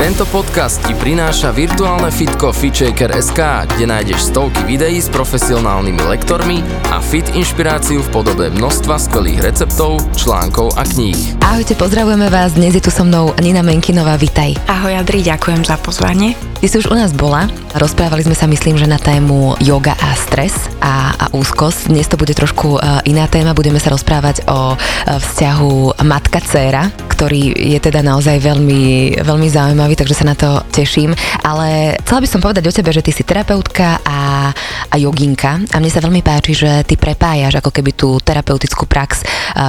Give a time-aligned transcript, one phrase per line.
[0.00, 3.36] Tento podcast ti prináša virtuálne fitko FitShaker.sk,
[3.68, 10.00] kde nájdeš stovky videí s profesionálnymi lektormi a fit inšpiráciu v podobe množstva skvelých receptov,
[10.16, 11.36] článkov a kníh.
[11.44, 14.56] Ahojte, pozdravujeme vás, dnes je tu so mnou Nina Menkinová, vitaj.
[14.72, 16.32] Ahoj Adri, ďakujem za pozvanie.
[16.60, 20.12] Ty si už u nás bola, rozprávali sme sa myslím, že na tému yoga a
[20.16, 21.88] stres a, a úzkosť.
[21.88, 27.52] Dnes to bude trošku uh, iná téma, budeme sa rozprávať o uh, vzťahu matka-céra, ktorý
[27.52, 31.14] je teda naozaj veľmi, veľmi zaujímavý, takže sa na to teším.
[31.42, 34.50] Ale chcela by som povedať o tebe, že ty si terapeutka a,
[34.90, 39.24] a joginka a mne sa veľmi páči, že ty prepájaš ako keby tú terapeutickú prax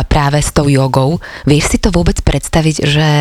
[0.08, 1.18] práve s tou jogou.
[1.48, 3.12] Vieš si to vôbec predstaviť, že,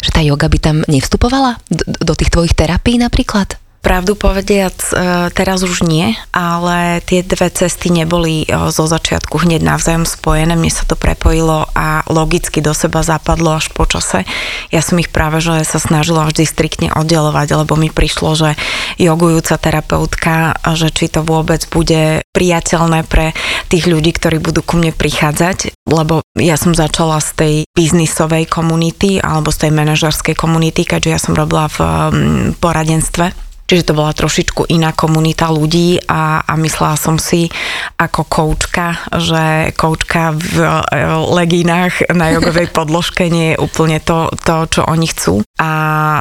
[0.00, 3.65] že tá joga by tam nevstupovala do, do tých tvojich terapií napríklad?
[3.86, 9.62] Pravdu povediac, e, teraz už nie, ale tie dve cesty neboli e, zo začiatku hneď
[9.62, 14.26] navzájom spojené, mne sa to prepojilo a logicky do seba zapadlo až po čase.
[14.74, 18.50] Ja som ich práve že sa snažila vždy striktne oddelovať, lebo mi prišlo, že
[18.98, 23.38] jogujúca terapeutka, že či to vôbec bude priateľné pre
[23.70, 29.22] tých ľudí, ktorí budú ku mne prichádzať, lebo ja som začala z tej biznisovej komunity
[29.22, 31.78] alebo z tej manažerskej komunity, keďže ja som robila v
[32.58, 37.50] poradenstve Čiže to bola trošičku iná komunita ľudí a, a myslela som si
[37.98, 41.02] ako koučka, že koučka v e,
[41.34, 45.42] legínach na jogovej podložke nie je úplne to, to čo oni chcú.
[45.58, 45.70] A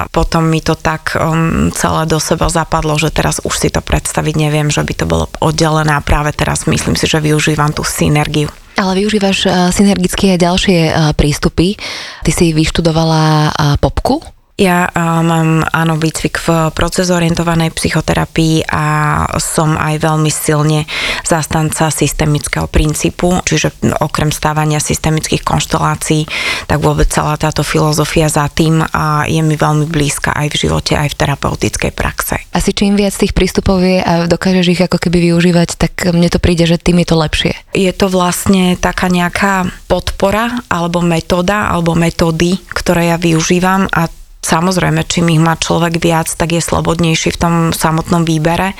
[0.10, 4.34] potom mi to tak um, celé do seba zapadlo, že teraz už si to predstaviť
[4.42, 8.50] neviem, že by to bolo oddelené a práve teraz myslím si, že využívam tú synergiu.
[8.76, 11.78] Ale využívaš uh, synergické aj ďalšie uh, prístupy.
[12.26, 18.86] Ty si vyštudovala popku, ja uh, mám áno výcvik v procesorientovanej psychoterapii a
[19.36, 20.88] som aj veľmi silne
[21.28, 26.24] zastanca systemického princípu, čiže okrem stávania systemických konštelácií,
[26.72, 30.96] tak vôbec celá táto filozofia za tým a je mi veľmi blízka aj v živote,
[30.96, 32.40] aj v terapeutickej praxe.
[32.56, 36.40] Asi čím viac tých prístupov je a dokážeš ich ako keby využívať, tak mne to
[36.40, 37.54] príde, že tým je to lepšie.
[37.76, 44.08] Je to vlastne taká nejaká podpora alebo metóda alebo metódy, ktoré ja využívam a
[44.46, 48.78] Samozrejme, čím ich má človek viac, tak je slobodnejší v tom samotnom výbere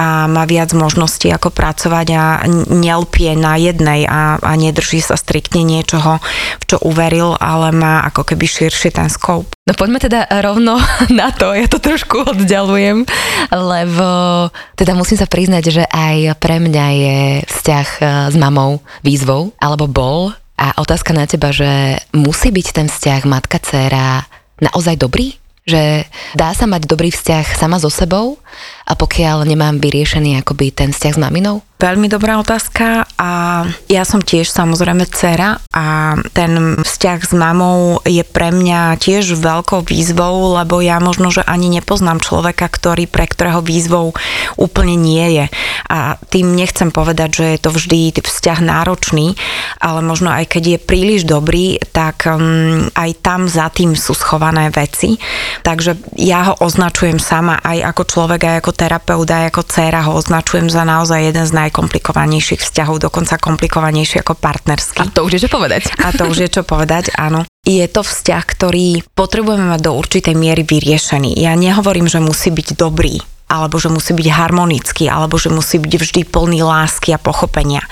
[0.00, 2.24] a má viac možností ako pracovať a
[2.72, 6.16] nelpie na jednej a, a nedrží sa striktne niečoho,
[6.56, 9.52] v čo uveril, ale má ako keby širší ten scope.
[9.68, 10.80] No poďme teda rovno
[11.12, 13.04] na to, ja to trošku oddialujem,
[13.52, 14.08] lebo
[14.80, 17.18] teda musím sa priznať, že aj pre mňa je
[17.52, 18.02] vzťah e,
[18.32, 24.22] s mamou výzvou, alebo bol, a otázka na teba, že musí byť ten vzťah matka-céra
[24.62, 25.34] naozaj dobrý?
[25.62, 28.41] Že dá sa mať dobrý vzťah sama so sebou
[28.86, 31.62] a pokiaľ nemám vyriešený akoby ten vzťah s maminou?
[31.82, 33.30] Veľmi dobrá otázka a
[33.90, 39.82] ja som tiež samozrejme dcera a ten vzťah s mamou je pre mňa tiež veľkou
[39.82, 44.14] výzvou, lebo ja možno, že ani nepoznám človeka, ktorý pre ktorého výzvou
[44.54, 45.46] úplne nie je.
[45.90, 49.34] A tým nechcem povedať, že je to vždy vzťah náročný,
[49.82, 54.70] ale možno aj keď je príliš dobrý, tak um, aj tam za tým sú schované
[54.70, 55.18] veci.
[55.66, 60.14] Takže ja ho označujem sama aj ako človek, aj ako terapeut, aj ako dcera ho
[60.14, 65.00] označujem za naozaj jeden z naj najkomplikovanejších vzťahov, dokonca komplikovanejší ako partnerský.
[65.00, 65.88] A to už je čo povedať.
[66.04, 67.48] A to už je čo povedať, áno.
[67.64, 71.40] Je to vzťah, ktorý potrebujeme mať do určitej miery vyriešený.
[71.40, 75.92] Ja nehovorím, že musí byť dobrý, alebo že musí byť harmonický, alebo že musí byť
[75.92, 77.84] vždy plný lásky a pochopenia.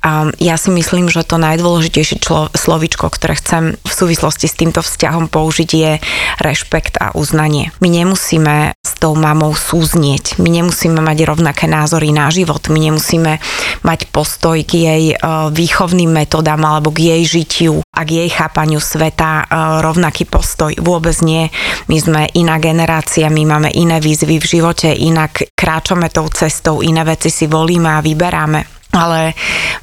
[0.00, 4.80] A ja si myslím, že to najdôležitejšie člo, slovičko, ktoré chcem v súvislosti s týmto
[4.80, 5.92] vzťahom použiť je
[6.40, 7.76] rešpekt a uznanie.
[7.84, 13.36] My nemusíme s tou mamou súznieť, my nemusíme mať rovnaké názory na život, my nemusíme
[13.84, 15.16] mať postoj k jej e,
[15.52, 19.44] výchovným metodám alebo k jej žitiu a k jej chápaniu sveta e,
[19.84, 20.72] rovnaký postoj.
[20.80, 21.52] Vôbec nie.
[21.90, 27.02] My sme iná generácia, my máme iné výzvy v živote, inak kráčame tou cestou, iné
[27.02, 29.32] veci si volíme a vyberáme ale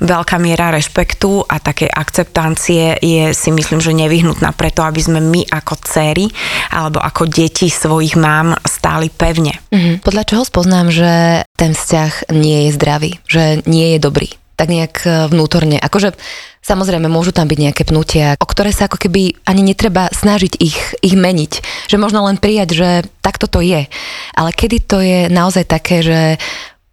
[0.06, 5.50] veľká miera rešpektu a také akceptancie je si myslím, že nevyhnutná preto, aby sme my
[5.50, 6.30] ako céry
[6.69, 9.57] alebo ako deti svojich mám stáli pevne.
[9.74, 10.06] Mm-hmm.
[10.06, 14.30] Podľa čoho spoznám, že ten vzťah nie je zdravý, že nie je dobrý?
[14.59, 15.79] Tak nejak e, vnútorne.
[15.79, 16.19] Akože
[16.59, 20.77] Samozrejme, môžu tam byť nejaké pnutia, o ktoré sa ako keby ani netreba snažiť ich,
[21.01, 21.65] ich meniť.
[21.88, 22.89] Že možno len prijať, že
[23.23, 23.88] takto to je.
[24.35, 26.35] Ale kedy to je naozaj také, že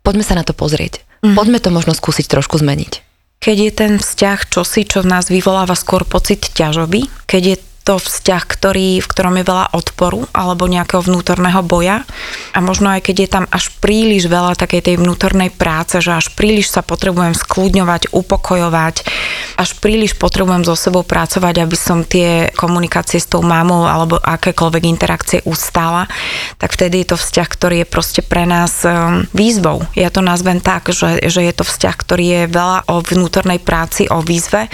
[0.06, 1.02] poďme sa na to pozrieť.
[1.20, 1.34] Mm.
[1.34, 3.02] Poďme to možno skúsiť trošku zmeniť.
[3.42, 7.56] Keď je ten vzťah čosi, čo v nás vyvoláva skôr pocit ťažoby, keď je
[7.86, 12.02] to vzťah, ktorý, v ktorom je veľa odporu alebo nejakého vnútorného boja
[12.50, 16.34] a možno aj keď je tam až príliš veľa takej tej vnútornej práce, že až
[16.34, 19.06] príliš sa potrebujem skľudňovať, upokojovať,
[19.54, 24.82] až príliš potrebujem so sebou pracovať, aby som tie komunikácie s tou mamou alebo akékoľvek
[24.90, 26.10] interakcie ustála,
[26.58, 29.86] tak vtedy je to vzťah, ktorý je proste pre nás um, výzvou.
[29.94, 34.10] Ja to nazvem tak, že, že je to vzťah, ktorý je veľa o vnútornej práci,
[34.10, 34.66] o výzve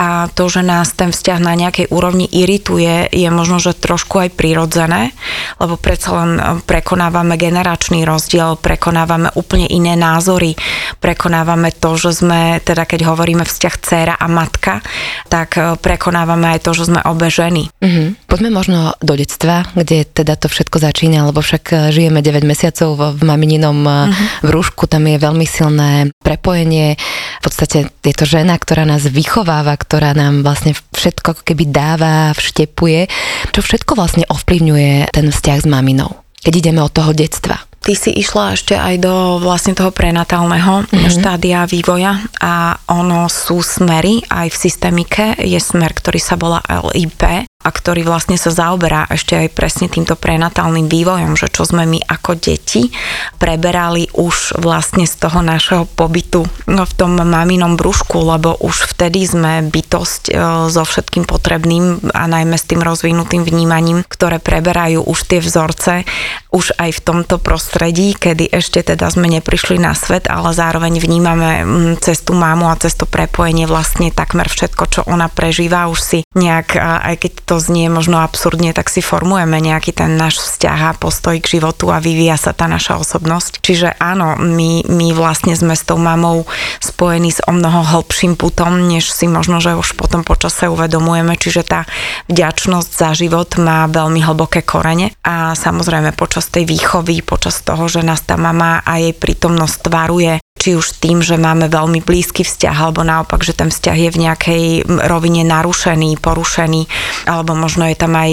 [0.00, 4.30] a to, že nás ten vzťah na nejakej úrovni irituje, je možno, že trošku aj
[4.38, 5.10] prirodzené,
[5.58, 10.54] lebo predsa len um, prekonávame generačný rozdiel, prekonávame úplne iné názory,
[11.02, 14.86] prekonávame to, že sme, teda keď hovoríme vzťah dcéra a matka,
[15.26, 17.66] tak uh, prekonávame aj to, že sme obe ženy.
[17.82, 18.30] Mm-hmm.
[18.30, 23.18] Poďme možno do detstva, kde teda to všetko začína, lebo však uh, žijeme 9 mesiacov
[23.18, 24.46] v, mamininom mm-hmm.
[24.46, 26.94] vrúšku, tam je veľmi silné prepojenie.
[26.94, 33.08] V podstate je to žena, ktorá nás vychováva, ktorá nám vlastne všetko keby dáva, vštepuje.
[33.56, 37.64] Čo všetko vlastne ovplyvňuje ten vzťah s maminou, keď ideme od toho detstva?
[37.84, 41.12] Ty si išla ešte aj do vlastne toho prenatálneho mm-hmm.
[41.12, 45.24] štádia vývoja a ono sú smery aj v systémike.
[45.44, 50.20] Je smer, ktorý sa volá LIP a ktorý vlastne sa zaoberá ešte aj presne týmto
[50.20, 52.92] prenatálnym vývojom, že čo sme my ako deti
[53.40, 59.64] preberali už vlastne z toho našeho pobytu v tom maminom brúšku, lebo už vtedy sme
[59.64, 60.32] bytosť e,
[60.68, 66.04] so všetkým potrebným a najmä s tým rozvinutým vnímaním, ktoré preberajú už tie vzorce
[66.54, 71.50] už aj v tomto prostredí, kedy ešte teda sme neprišli na svet, ale zároveň vnímame
[71.98, 76.18] cez tú mámu a cez to prepojenie vlastne takmer všetko, čo ona prežíva, už si
[76.38, 80.78] nejak, aj keď to to znie možno absurdne, tak si formujeme nejaký ten náš vzťah
[80.90, 83.62] a postoj k životu a vyvíja sa tá naša osobnosť.
[83.62, 86.42] Čiže áno, my, my vlastne sme s tou mamou
[86.82, 91.62] spojení s o mnoho hlbším putom, než si možno, že už potom počase uvedomujeme, čiže
[91.62, 91.86] tá
[92.26, 95.14] vďačnosť za život má veľmi hlboké korene.
[95.22, 100.32] A samozrejme počas tej výchovy, počas toho, že nás tá mama a jej prítomnosť tvaruje
[100.64, 104.20] či už tým, že máme veľmi blízky vzťah, alebo naopak, že ten vzťah je v
[104.24, 104.64] nejakej
[105.12, 106.88] rovine narušený, porušený,
[107.28, 108.32] alebo možno je tam aj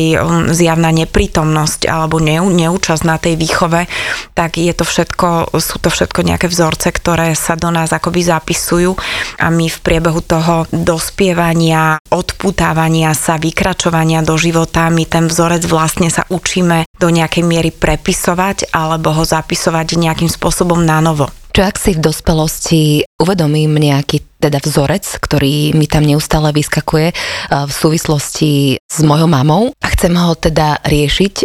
[0.56, 3.83] zjavná neprítomnosť alebo neúčasť na tej výchove,
[4.31, 8.95] tak je to všetko, sú to všetko nejaké vzorce, ktoré sa do nás akoby zapisujú
[9.36, 16.07] a my v priebehu toho dospievania, odputávania sa, vykračovania do života, my ten vzorec vlastne
[16.07, 21.40] sa učíme do nejakej miery prepisovať alebo ho zapisovať nejakým spôsobom na novo.
[21.51, 27.13] Čo ak si v dospelosti uvedomím nejaký teda vzorec, ktorý mi tam neustále vyskakuje
[27.51, 31.36] v súvislosti s mojou mamou a chcem ho teda riešiť,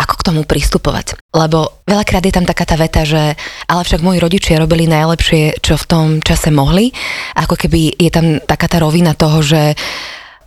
[0.00, 1.20] ako k tomu pristupovať.
[1.36, 3.36] Lebo veľakrát je tam taká tá veta, že
[3.68, 6.88] ale však moji rodičia robili najlepšie, čo v tom čase mohli.
[7.36, 9.76] Ako keby je tam taká tá rovina toho, že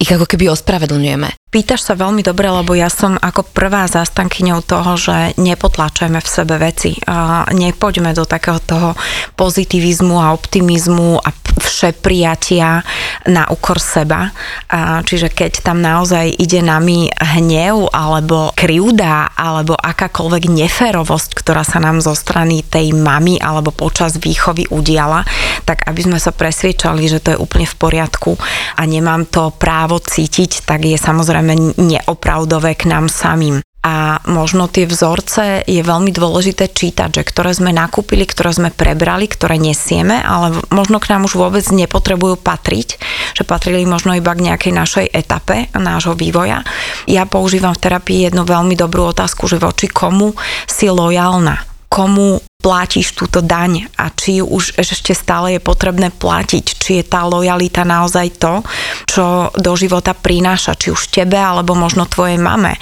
[0.02, 1.30] ich ako keby ospravedlňujeme.
[1.54, 6.56] Pýtaš sa veľmi dobre, lebo ja som ako prvá zastankyňou toho, že nepotlačujeme v sebe
[6.58, 6.98] veci.
[7.06, 8.98] A nepoďme do takého toho
[9.38, 12.86] pozitivizmu a optimizmu a všeprijatia
[13.28, 14.30] na úkor seba.
[14.70, 21.82] A čiže keď tam naozaj ide nami hnev alebo krivda alebo akákoľvek neférovosť, ktorá sa
[21.82, 25.26] nám zo strany tej mamy alebo počas výchovy udiala,
[25.66, 28.38] tak aby sme sa presviečali, že to je úplne v poriadku
[28.78, 33.64] a nemám to právo cítiť, tak je samozrejme neopravdové k nám samým.
[33.82, 39.26] A možno tie vzorce je veľmi dôležité čítať, že ktoré sme nakúpili, ktoré sme prebrali,
[39.26, 43.02] ktoré nesieme, ale možno k nám už vôbec nepotrebujú patriť,
[43.34, 46.62] že patrili možno iba k nejakej našej etape nášho vývoja.
[47.10, 50.38] Ja používam v terapii jednu veľmi dobrú otázku, že voči komu
[50.70, 57.02] si lojálna komu platíš túto daň a či už ešte stále je potrebné platiť, či
[57.02, 58.62] je tá lojalita naozaj to,
[59.10, 62.78] čo do života prináša, či už tebe alebo možno tvojej mame.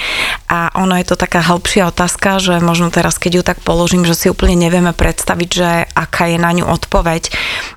[0.52, 4.18] A ono je to taká hĺbšia otázka, že možno teraz, keď ju tak položím, že
[4.18, 7.32] si úplne nevieme predstaviť, že aká je na ňu odpoveď,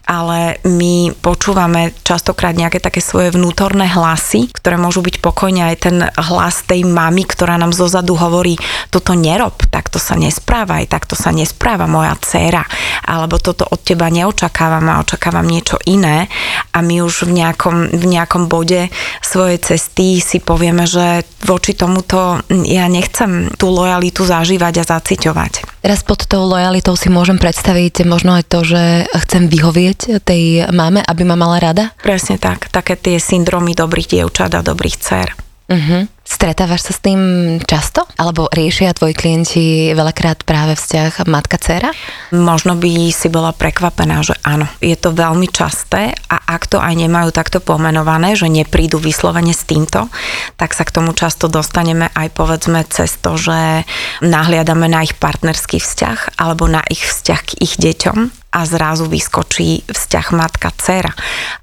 [0.09, 5.97] ale my počúvame častokrát nejaké také svoje vnútorné hlasy, ktoré môžu byť pokojne aj ten
[6.03, 8.59] hlas tej mamy, ktorá nám zozadu hovorí,
[8.91, 12.65] toto nerob, takto sa nesprávaj, takto sa nespráva moja dcéra,
[13.05, 16.33] alebo toto od teba neočakávam a očakávam niečo iné
[16.73, 18.89] a my už v nejakom, v nejakom bode
[19.21, 25.85] svojej cesty si povieme, že voči tomuto ja nechcem tú lojalitu zažívať a zaciťovať.
[25.85, 28.83] Teraz pod tou lojalitou si môžem predstaviť možno aj to, že
[29.29, 31.91] chcem vyhovieť tej máme, aby ma mala rada?
[32.01, 32.71] Presne tak.
[32.71, 35.35] Také tie syndromy dobrých dievčat a dobrých dcer.
[35.73, 36.07] Uh-huh.
[36.23, 37.21] Stretávaš sa s tým
[37.67, 38.07] často?
[38.15, 41.91] Alebo riešia tvoji klienti veľakrát práve vzťah matka-dcera?
[42.31, 44.71] Možno by si bola prekvapená, že áno.
[44.79, 49.67] Je to veľmi časté a ak to aj nemajú takto pomenované, že neprídu vyslovene s
[49.67, 50.07] týmto,
[50.55, 53.83] tak sa k tomu často dostaneme aj povedzme cez to, že
[54.23, 59.89] nahliadame na ich partnerský vzťah alebo na ich vzťah k ich deťom a zrazu vyskočí
[59.89, 61.09] vzťah matka-dcera.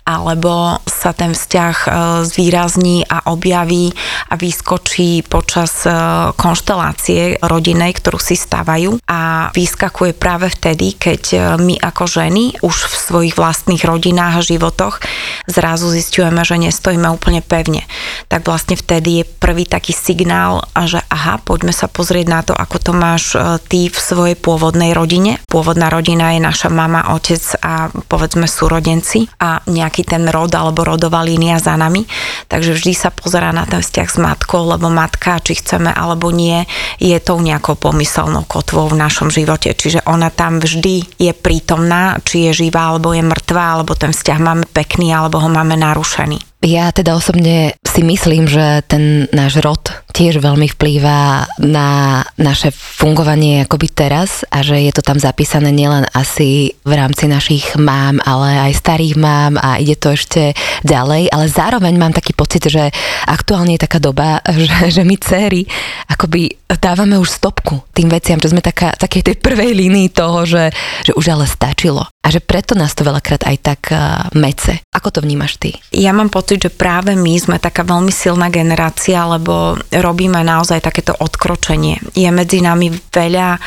[0.10, 1.90] Alebo sa ten vzťah e,
[2.26, 3.94] zvýrazní a objaví
[4.28, 5.94] a vyskočí počas e,
[6.34, 12.90] konštelácie rodinej, ktorú si stavajú a vyskakuje práve vtedy, keď e, my ako ženy už
[12.90, 14.98] v svojich vlastných rodinách a životoch
[15.46, 17.86] zrazu zistujeme, že nestojíme úplne pevne.
[18.34, 22.78] Tak vlastne vtedy je prvý taký signál, že aha, poďme sa pozrieť na to, ako
[22.82, 23.38] to máš
[23.70, 25.38] ty v svojej pôvodnej rodine.
[25.46, 31.20] Pôvodná rodina je naša mama, otec a povedzme súrodenci a nejaký ten rod alebo rodová
[31.20, 32.08] línia za nami.
[32.48, 36.64] Takže vždy sa pozera na ten vzťah s matkou, lebo matka, či chceme alebo nie,
[37.04, 39.76] je tou nejakou pomyselnou kotvou v našom živote.
[39.76, 44.40] Čiže ona tam vždy je prítomná, či je živá alebo je mŕtvá, alebo ten vzťah
[44.40, 46.40] máme pekný alebo ho máme narušený.
[46.60, 53.68] Ja teda osobne si myslím, že ten náš rod tiež veľmi vplýva na naše fungovanie
[53.68, 58.72] akoby teraz a že je to tam zapísané nielen asi v rámci našich mám, ale
[58.72, 60.56] aj starých mám a ide to ešte
[60.88, 62.88] ďalej, ale zároveň mám taký pocit, že
[63.28, 65.68] aktuálne je taká doba, že, že my céry
[66.08, 70.72] akoby dávame už stopku tým veciam, že sme taká, takej tej prvej línii toho, že,
[71.04, 72.08] že už ale stačilo.
[72.20, 74.84] A že preto nás to veľakrát aj tak uh, mece.
[74.94, 75.74] Ako to vnímaš ty?
[75.90, 81.18] Ja mám pocit, že práve my sme taká veľmi silná generácia, lebo robíme naozaj takéto
[81.18, 81.98] odkročenie.
[82.14, 83.58] Je medzi nami veľa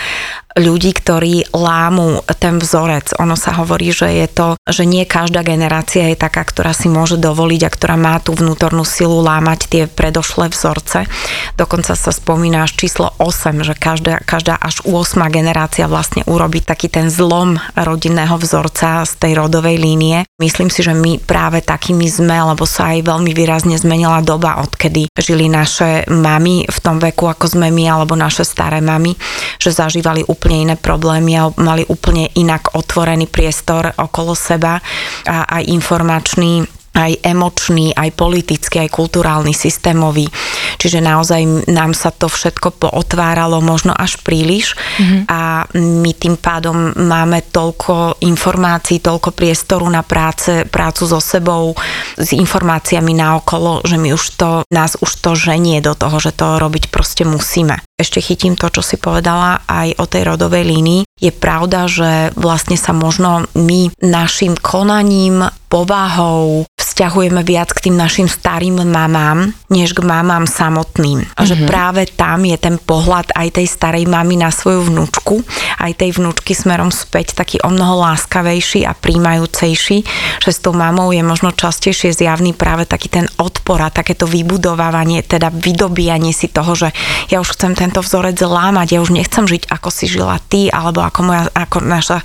[0.57, 3.17] ľudí, ktorí lámu ten vzorec.
[3.21, 7.17] Ono sa hovorí, že je to, že nie každá generácia je taká, ktorá si môže
[7.17, 11.09] dovoliť a ktorá má tú vnútornú silu lámať tie predošlé vzorce.
[11.57, 16.93] Dokonca sa spomína až číslo 8, že každá, každá až 8 generácia vlastne urobí taký
[16.93, 20.25] ten zlom rodinného vzorca z tej rodovej línie.
[20.41, 25.09] Myslím si, že my práve takými sme, lebo sa aj veľmi výrazne zmenila doba, odkedy
[25.17, 29.15] žili naše mamy v tom veku, ako sme my, alebo naše staré mamy,
[29.57, 34.83] že zažívali iné problémy a mali úplne inak otvorený priestor okolo seba
[35.29, 40.29] a aj informačný aj emočný, aj politický, aj kulturálny, systémový.
[40.77, 45.21] Čiže naozaj nám sa to všetko pootváralo možno až príliš mm-hmm.
[45.29, 51.73] a my tým pádom máme toľko informácií, toľko priestoru na práce, prácu so sebou,
[52.21, 56.37] s informáciami na okolo, že my už to, nás už to ženie do toho, že
[56.37, 57.81] to robiť proste musíme.
[58.03, 61.07] Ešte chytím to, čo si povedala aj o tej rodovej línii.
[61.23, 68.27] Je pravda, že vlastne sa možno my našim konaním, povahou, vzťahujeme viac k tým našim
[68.27, 71.23] starým mamám, než k mamám samotným.
[71.39, 71.71] A že mm-hmm.
[71.71, 75.47] práve tam je ten pohľad aj tej starej mamy na svoju vnúčku,
[75.79, 79.99] aj tej vnúčky smerom späť taký o mnoho láskavejší a príjmajúcejší,
[80.43, 85.25] že s tou mamou je možno častejšie zjavný práve taký ten odpor a takéto vybudovávanie,
[85.25, 86.89] teda vydobíjanie si toho, že
[87.33, 91.01] ja už chcem tento vzorec lámať, ja už nechcem žiť ako si žila ty, alebo
[91.01, 92.19] ako moja, ako naša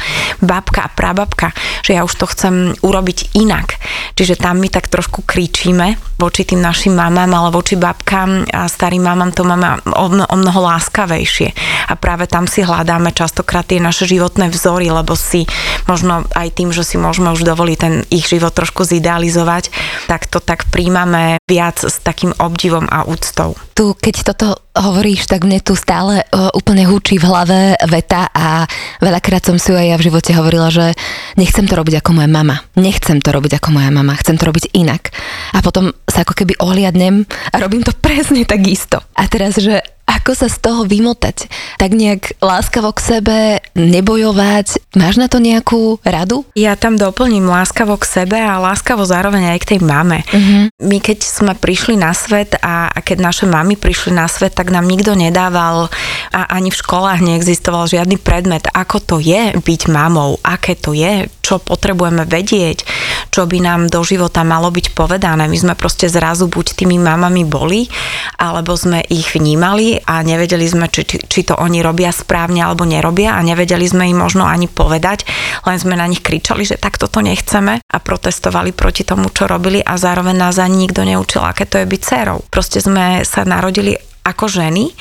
[0.43, 3.79] babka a prababka, že ja už to chcem urobiť inak.
[4.17, 9.05] Čiže tam my tak trošku kričíme voči tým našim mamám, ale voči babkám a starým
[9.05, 11.53] mamám to máme o mnoho láskavejšie.
[11.87, 15.45] A práve tam si hľadáme častokrát tie naše životné vzory, lebo si
[15.85, 19.69] možno aj tým, že si môžeme už dovoliť ten ich život trošku zidealizovať,
[20.09, 23.53] tak to tak príjmame viac s takým obdivom a úctou.
[23.77, 28.65] Tu, keď toto hovoríš, tak mne tu stále uh, úplne húči v hlave veta a
[29.01, 30.93] veľakrát som si ju aj ja v živote hovorila, že
[31.37, 32.61] nechcem to robiť ako moja mama.
[32.77, 34.13] Nechcem to robiť ako moja mama.
[34.17, 35.13] Chcem to robiť inak.
[35.53, 38.97] A potom sa ako keby ohliadnem a robím to presne tak isto.
[39.13, 41.51] A teraz, že ako sa z toho vymotať?
[41.75, 43.39] Tak nejak láskavo k sebe,
[43.75, 44.95] nebojovať.
[44.95, 46.47] Máš na to nejakú radu?
[46.55, 50.23] Ja tam doplním láskavo k sebe a láskavo zároveň aj k tej mame.
[50.31, 50.71] Uh-huh.
[50.79, 54.71] My keď sme prišli na svet a, a keď naše mamy prišli na svet, tak
[54.71, 55.91] nám nikto nedával
[56.31, 61.27] a ani v školách neexistoval žiadny predmet, ako to je byť mamou, aké to je,
[61.43, 62.83] čo potrebujeme vedieť,
[63.31, 65.51] čo by nám do života malo byť povedané.
[65.51, 67.87] My sme proste zrazu buď tými mamami boli,
[68.39, 72.87] alebo sme ich vnímali a nevedeli sme, či, či, či to oni robia správne alebo
[72.87, 75.27] nerobia a nevedeli sme im možno ani povedať,
[75.67, 79.79] len sme na nich kričali, že takto to nechceme a protestovali proti tomu, čo robili
[79.83, 82.39] a zároveň nás ani nikto neučil, aké to je byť dcerou.
[82.47, 83.95] Proste sme sa narodili
[84.27, 84.91] ako ženy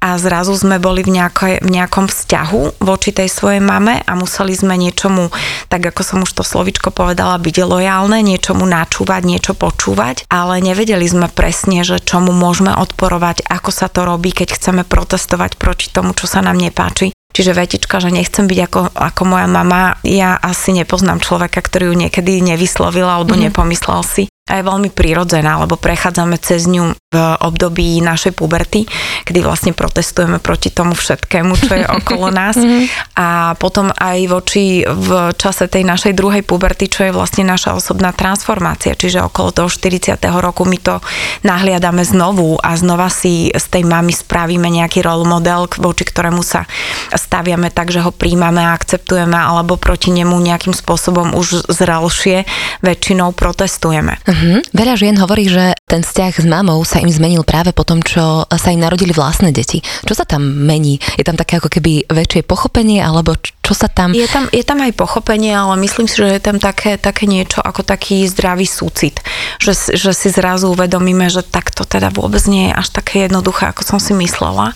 [0.00, 4.52] a zrazu sme boli v, nejakej, v nejakom vzťahu voči tej svojej mame a museli
[4.52, 5.32] sme niečomu,
[5.72, 11.04] tak ako som už to slovičko povedala, byť lojálne, niečomu načúvať, niečo počúvať, ale nevedeli
[11.08, 16.12] sme presne, že čomu môžeme odporovať, ako sa to robí, keď chceme protestovať proti tomu,
[16.12, 17.16] čo sa nám nepáči.
[17.36, 21.94] Čiže vetička, že nechcem byť ako, ako moja mama, ja asi nepoznám človeka, ktorý ju
[22.08, 23.52] niekedy nevyslovil alebo mm-hmm.
[23.52, 28.86] nepomyslel si a je veľmi prirodzená, lebo prechádzame cez ňu v období našej puberty,
[29.26, 32.86] kedy vlastne protestujeme proti tomu všetkému, čo je okolo nás mhm.
[33.18, 38.14] a potom aj voči v čase tej našej druhej puberty, čo je vlastne naša osobná
[38.14, 40.14] transformácia, čiže okolo toho 40.
[40.38, 41.02] roku my to
[41.42, 46.70] nahliadame znovu a znova si z tej mamy spravíme nejaký role model, voči ktorému sa
[47.10, 52.46] staviame tak, že ho príjmame a akceptujeme alebo proti nemu nejakým spôsobom už zrelšie
[52.86, 54.22] väčšinou protestujeme.
[54.36, 54.60] Uh-huh.
[54.76, 58.44] Veľa žien hovorí, že ten vzťah s mamou sa im zmenil práve po tom, čo
[58.44, 59.80] sa im narodili vlastné deti.
[60.04, 61.00] Čo sa tam mení?
[61.16, 63.32] Je tam také ako keby väčšie pochopenie, alebo
[63.66, 64.14] čo sa tam...
[64.14, 67.58] Je tam, je tam aj pochopenie, ale myslím si, že je tam také, také niečo
[67.58, 69.18] ako taký zdravý súcit.
[69.58, 73.82] Že, že si zrazu uvedomíme, že takto teda vôbec nie je až také jednoduché, ako
[73.82, 74.70] som si myslela.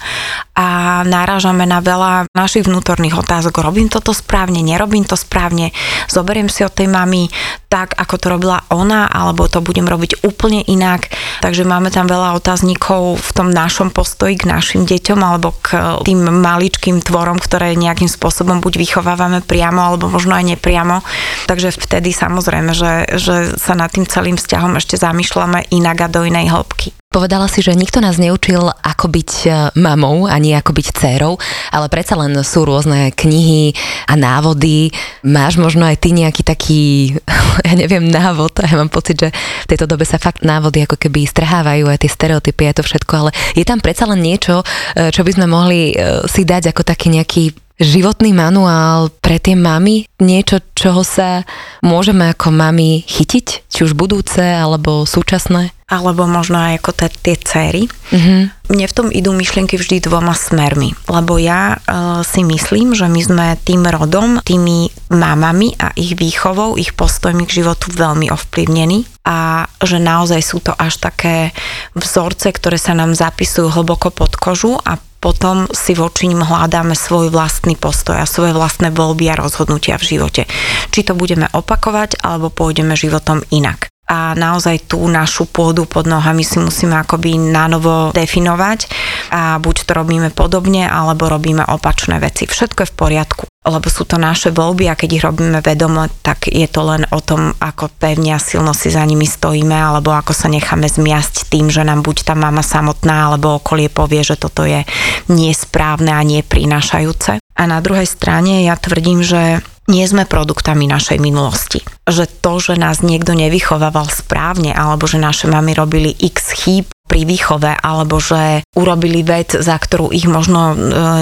[0.58, 3.62] A náražame na veľa našich vnútorných otázok.
[3.62, 5.70] Robím toto správne, nerobím to správne,
[6.10, 7.30] zoberiem si od tej mamy
[7.70, 11.06] tak, ako to robila ona, alebo to budem robiť úplne inak.
[11.38, 16.18] Takže máme tam veľa otáznikov v tom našom postoji k našim deťom alebo k tým
[16.18, 21.04] maličkým tvorom, ktoré nejakým spôsobom buď vychovávame priamo alebo možno aj nepriamo.
[21.44, 26.24] Takže vtedy samozrejme, že, že sa nad tým celým vzťahom ešte zamýšľame inak a do
[26.24, 26.96] inej hĺbky.
[27.10, 29.48] Povedala si, že nikto nás neučil, ako byť e,
[29.82, 31.42] mamou, ani ako byť dcérou,
[31.74, 33.74] ale predsa len sú rôzne knihy
[34.06, 34.94] a návody.
[35.26, 36.82] Máš možno aj ty nejaký taký,
[37.66, 38.62] ja neviem, návod.
[38.62, 42.14] Ja mám pocit, že v tejto dobe sa fakt návody ako keby strhávajú aj tie
[42.14, 44.62] stereotypy a to všetko, ale je tam predsa len niečo,
[44.94, 49.56] e, čo by sme mohli e, si dať ako taký nejaký životný manuál pre tie
[49.56, 51.48] mamy, niečo, čoho sa
[51.80, 55.72] môžeme ako mamy chytiť, či už budúce alebo súčasné?
[55.90, 57.82] alebo možno aj ako t- tie céry.
[58.14, 58.40] Mm-hmm.
[58.70, 61.76] Mne v tom idú myšlienky vždy dvoma smermi, lebo ja e,
[62.22, 67.66] si myslím, že my sme tým rodom, tými mamami a ich výchovou, ich postojmi k
[67.66, 71.50] životu veľmi ovplyvnení a že naozaj sú to až také
[71.98, 77.28] vzorce, ktoré sa nám zapisujú hlboko pod kožu a potom si voči ním hľadáme svoj
[77.28, 80.42] vlastný postoj a svoje vlastné voľby a rozhodnutia v živote.
[80.90, 86.42] Či to budeme opakovať, alebo pôjdeme životom inak a naozaj tú našu pôdu pod nohami
[86.42, 88.90] si musíme akoby nanovo definovať
[89.30, 92.50] a buď to robíme podobne, alebo robíme opačné veci.
[92.50, 96.48] Všetko je v poriadku lebo sú to naše voľby a keď ich robíme vedomo, tak
[96.48, 100.32] je to len o tom, ako pevne a silno si za nimi stojíme, alebo ako
[100.32, 104.64] sa necháme zmiasť tým, že nám buď tá mama samotná, alebo okolie povie, že toto
[104.64, 104.80] je
[105.28, 107.36] nesprávne a neprinášajúce.
[107.36, 111.82] A na druhej strane ja tvrdím, že nie sme produktami našej minulosti.
[112.06, 117.26] Že to, že nás niekto nevychovával správne, alebo že naše mamy robili x chýb pri
[117.26, 120.74] výchove, alebo že urobili vec, za ktorú ich možno e,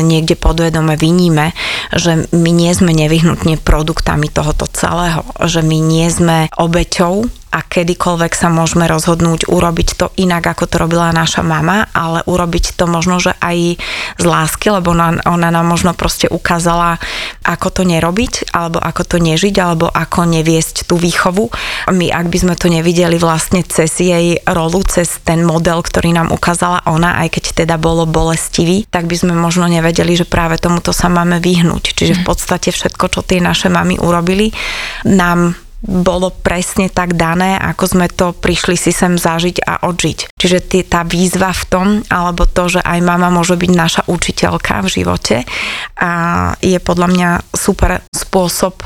[0.05, 1.57] niekde podvedome vyníme,
[1.93, 8.33] že my nie sme nevyhnutne produktami tohoto celého, že my nie sme obeťou a kedykoľvek
[8.37, 13.17] sa môžeme rozhodnúť urobiť to inak, ako to robila naša mama, ale urobiť to možno,
[13.19, 13.81] že aj
[14.21, 17.01] z lásky, lebo ona, ona nám možno proste ukázala,
[17.45, 21.49] ako to nerobiť, alebo ako to nežiť, alebo ako neviesť tú výchovu.
[21.93, 26.29] My, ak by sme to nevideli vlastne cez jej rolu, cez ten model, ktorý nám
[26.35, 30.93] ukázala ona, aj keď teda bolo bolestivý, tak by sme možno nevedeli, že práve tomuto
[30.93, 31.97] sa máme vyhnúť.
[31.97, 34.53] Čiže v podstate všetko, čo tie naše mamy urobili,
[35.09, 40.35] nám bolo presne tak dané, ako sme to prišli si sem zažiť a odžiť.
[40.35, 44.83] Čiže tý, tá výzva v tom, alebo to, že aj mama môže byť naša učiteľka
[44.83, 45.37] v živote
[46.03, 46.11] a
[46.59, 48.83] je podľa mňa super spôsob,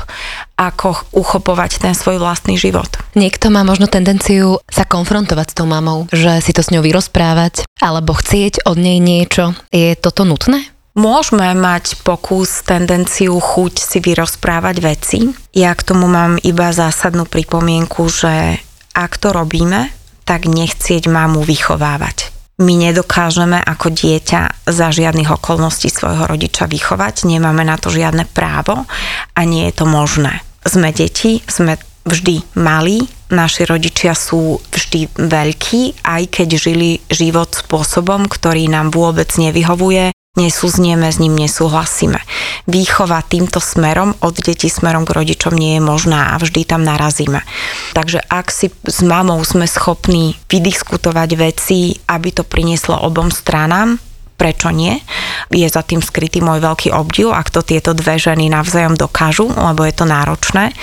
[0.53, 2.87] ako uchopovať ten svoj vlastný život.
[3.17, 7.65] Niekto má možno tendenciu sa konfrontovať s tou mamou, že si to s ňou vyrozprávať,
[7.81, 9.57] alebo chcieť od nej niečo.
[9.73, 10.72] Je toto nutné?
[10.93, 15.19] Môžeme mať pokus, tendenciu, chuť si vyrozprávať veci.
[15.49, 18.61] Ja k tomu mám iba zásadnú pripomienku, že
[18.93, 19.89] ak to robíme,
[20.21, 22.29] tak nechcieť mamu vychovávať.
[22.61, 28.85] My nedokážeme ako dieťa za žiadnych okolností svojho rodiča vychovať, nemáme na to žiadne právo
[29.33, 30.45] a nie je to možné.
[30.61, 33.01] Sme deti, sme vždy malí,
[33.33, 41.13] naši rodičia sú vždy veľkí, aj keď žili život spôsobom, ktorý nám vôbec nevyhovuje, nesúznieme
[41.13, 42.17] s ním, nesúhlasíme.
[42.65, 47.45] Výchova týmto smerom od detí smerom k rodičom nie je možná a vždy tam narazíme.
[47.93, 54.01] Takže ak si s mamou sme schopní vydiskutovať veci, aby to prinieslo obom stranám,
[54.35, 54.97] prečo nie.
[55.53, 59.85] Je za tým skrytý môj veľký obdiv, ak to tieto dve ženy navzájom dokážu, lebo
[59.85, 60.73] je to náročné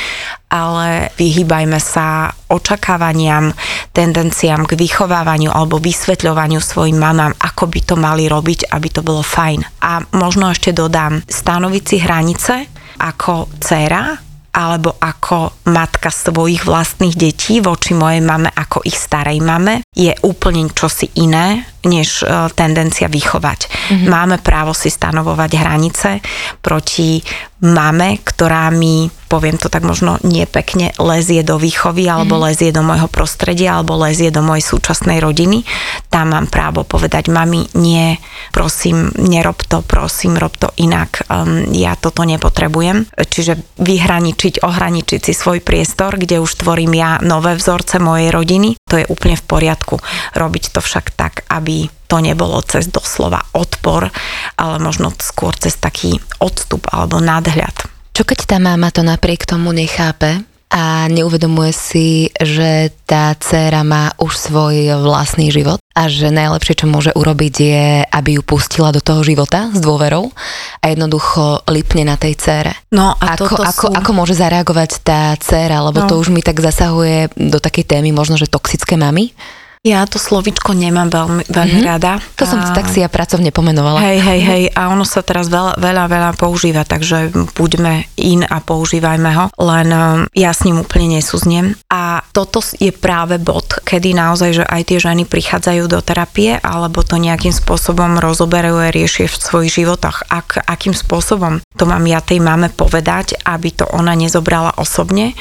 [0.51, 3.55] ale vyhýbajme sa očakávaniam,
[3.95, 9.23] tendenciám k vychovávaniu alebo vysvetľovaniu svojim mamám, ako by to mali robiť, aby to bolo
[9.23, 9.63] fajn.
[9.87, 12.55] A možno ešte dodám, stanoviť si hranice
[12.99, 14.19] ako dcéra
[14.51, 20.67] alebo ako matka svojich vlastných detí voči mojej mame ako ich starej mame je úplne
[20.75, 23.61] čosi iné, než e, tendencia vychovať.
[23.67, 24.09] Mm-hmm.
[24.09, 26.21] Máme právo si stanovovať hranice
[26.61, 27.25] proti
[27.61, 32.43] mame, ktorá mi poviem to tak možno nie pekne, lezie do výchovy alebo mm.
[32.51, 35.63] lezie do môjho prostredia alebo lezie do mojej súčasnej rodiny.
[36.11, 38.19] Tam mám právo povedať, mami, nie,
[38.51, 43.07] prosím, nerob to, prosím, rob to inak, um, ja toto nepotrebujem.
[43.15, 48.99] Čiže vyhraničiť, ohraničiť si svoj priestor, kde už tvorím ja nové vzorce mojej rodiny, to
[48.99, 50.03] je úplne v poriadku.
[50.35, 51.70] Robiť to však tak, aby
[52.11, 54.11] to nebolo cez doslova odpor,
[54.59, 57.87] ale možno skôr cez taký odstup alebo nadhľad.
[58.11, 64.15] Čo keď tá mama to napriek tomu nechápe a neuvedomuje si, že tá dcéra má
[64.23, 69.03] už svoj vlastný život a že najlepšie, čo môže urobiť je, aby ju pustila do
[69.03, 70.31] toho života s dôverou
[70.79, 72.73] a jednoducho lipne na tej cére.
[72.95, 73.95] No a ako, ako, sú...
[73.99, 76.09] ako môže zareagovať tá dcéra, lebo no.
[76.09, 79.35] to už mi tak zasahuje do takej témy možno, že toxické mamy,
[79.81, 81.89] ja to slovičko nemám veľmi, veľmi mm-hmm.
[81.89, 82.21] rada.
[82.37, 82.69] To som a...
[82.77, 84.05] tak si ja pracovne pomenovala.
[84.05, 84.63] Hej, hej, hej.
[84.77, 89.47] A ono sa teraz veľa, veľa, veľa používa, takže buďme in a používajme ho.
[89.57, 91.73] Len um, ja s ním úplne nesúzniem.
[91.89, 97.01] A toto je práve bod, kedy naozaj, že aj tie ženy prichádzajú do terapie, alebo
[97.01, 100.29] to nejakým spôsobom rozoberajú a riešia v svojich životoch.
[100.29, 105.33] Ak, akým spôsobom to mám ja tej mame povedať, aby to ona nezobrala osobne,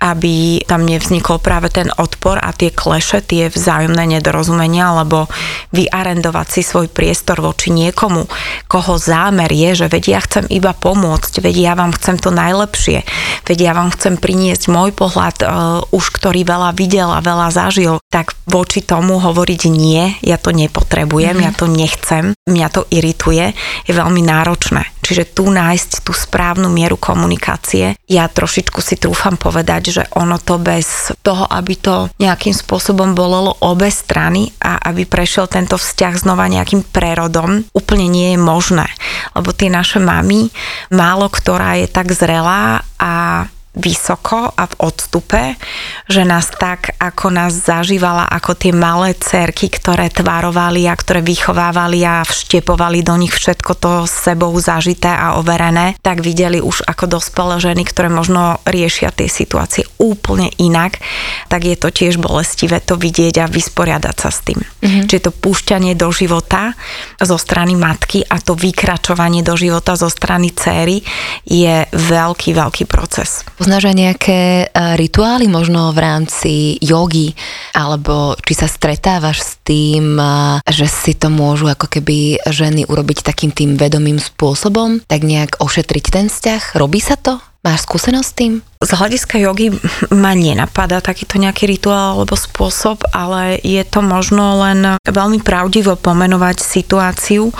[0.00, 5.26] aby tam nevznikol práve ten odpor a tie kleše, tie vzájomné vzájomné nedorozumenia, alebo
[5.74, 8.30] vyarendovať si svoj priestor voči niekomu,
[8.70, 13.02] koho zámer je, že veď ja chcem iba pomôcť, veď ja vám chcem to najlepšie,
[13.42, 15.48] veď ja vám chcem priniesť môj pohľad, uh,
[15.90, 21.42] už ktorý veľa videl a veľa zažil, tak voči tomu hovoriť nie, ja to nepotrebujem,
[21.42, 21.48] mm-hmm.
[21.50, 23.50] ja to nechcem, mňa to irituje,
[23.82, 24.86] je veľmi náročné.
[25.02, 27.98] Čiže tu nájsť tú správnu mieru komunikácie.
[28.06, 33.58] Ja trošičku si trúfam povedať, že ono to bez toho, aby to nejakým spôsobom bolelo
[33.72, 38.86] obe strany a aby prešiel tento vzťah znova nejakým prerodom, úplne nie je možné.
[39.32, 40.52] Lebo tie naše mamy,
[40.92, 45.56] málo ktorá je tak zrelá a vysoko a v odstupe,
[46.04, 52.04] že nás tak, ako nás zažívala ako tie malé cerky, ktoré tvarovali a ktoré vychovávali
[52.04, 57.16] a vštepovali do nich všetko to s sebou zažité a overené, tak videli už ako
[57.16, 61.00] dospelé ženy, ktoré možno riešia tie situácie úplne inak,
[61.48, 64.60] tak je to tiež bolestivé to vidieť a vysporiadať sa s tým.
[64.60, 65.08] Mm-hmm.
[65.08, 66.76] Čiže to púšťanie do života
[67.16, 71.00] zo strany matky a to vykračovanie do života zo strany céry
[71.48, 73.40] je veľký, veľký proces.
[73.62, 74.64] Poznáš aj nejaké e,
[74.98, 77.30] rituály možno v rámci jogy,
[77.78, 83.22] alebo či sa stretávaš s tým, e, že si to môžu ako keby ženy urobiť
[83.22, 86.74] takým tým vedomým spôsobom, tak nejak ošetriť ten vzťah?
[86.74, 87.38] Robí sa to?
[87.62, 88.52] Máš skúsenosť s tým?
[88.82, 89.70] Z hľadiska jogy
[90.10, 96.58] ma nenapadá takýto nejaký rituál alebo spôsob, ale je to možno len veľmi pravdivo pomenovať
[96.58, 97.54] situáciu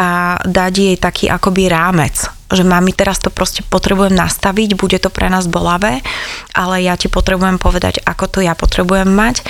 [0.00, 5.10] a dať jej taký akoby rámec že mami, teraz to proste potrebujem nastaviť, bude to
[5.10, 6.00] pre nás bolavé,
[6.54, 9.42] ale ja ti potrebujem povedať, ako to ja potrebujem mať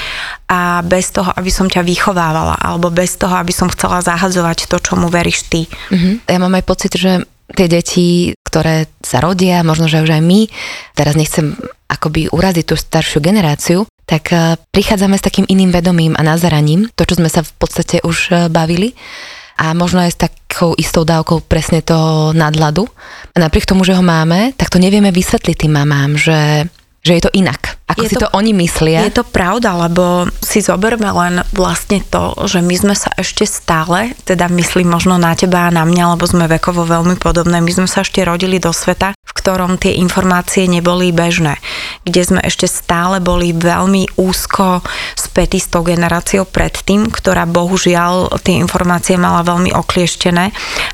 [0.49, 4.77] a bez toho, aby som ťa vychovávala, alebo bez toho, aby som chcela zahadzovať to,
[4.83, 5.69] čomu veríš ty.
[5.69, 6.29] Mm-hmm.
[6.29, 10.49] Ja mám aj pocit, že tie deti, ktoré sa rodia, možno, že už aj my,
[10.97, 11.53] teraz nechcem
[11.89, 17.05] akoby uraziť tú staršiu generáciu, tak eh, prichádzame s takým iným vedomím a nazeraním, to,
[17.05, 18.97] čo sme sa v podstate už eh, bavili
[19.55, 20.19] a možno aj s
[20.55, 22.87] takou istou dávkou presne toho nadhľadu.
[23.35, 26.71] A napriek tomu, že ho máme, tak to nevieme vysvetliť tým mamám, že,
[27.03, 27.83] že je to inak.
[27.85, 29.05] Ako je si to, to oni myslia.
[29.05, 34.17] Je to pravda, lebo si zoberme len vlastne to, že my sme sa ešte stále,
[34.25, 37.85] teda myslím možno na teba a na mňa, lebo sme vekovo veľmi podobné, my sme
[37.85, 41.61] sa ešte rodili do sveta, v ktorom tie informácie neboli bežné,
[42.09, 44.81] kde sme ešte stále boli veľmi úzko
[45.13, 50.45] spätí s tou generáciou predtým, ktorá bohužiaľ tie informácie mala veľmi oklieštené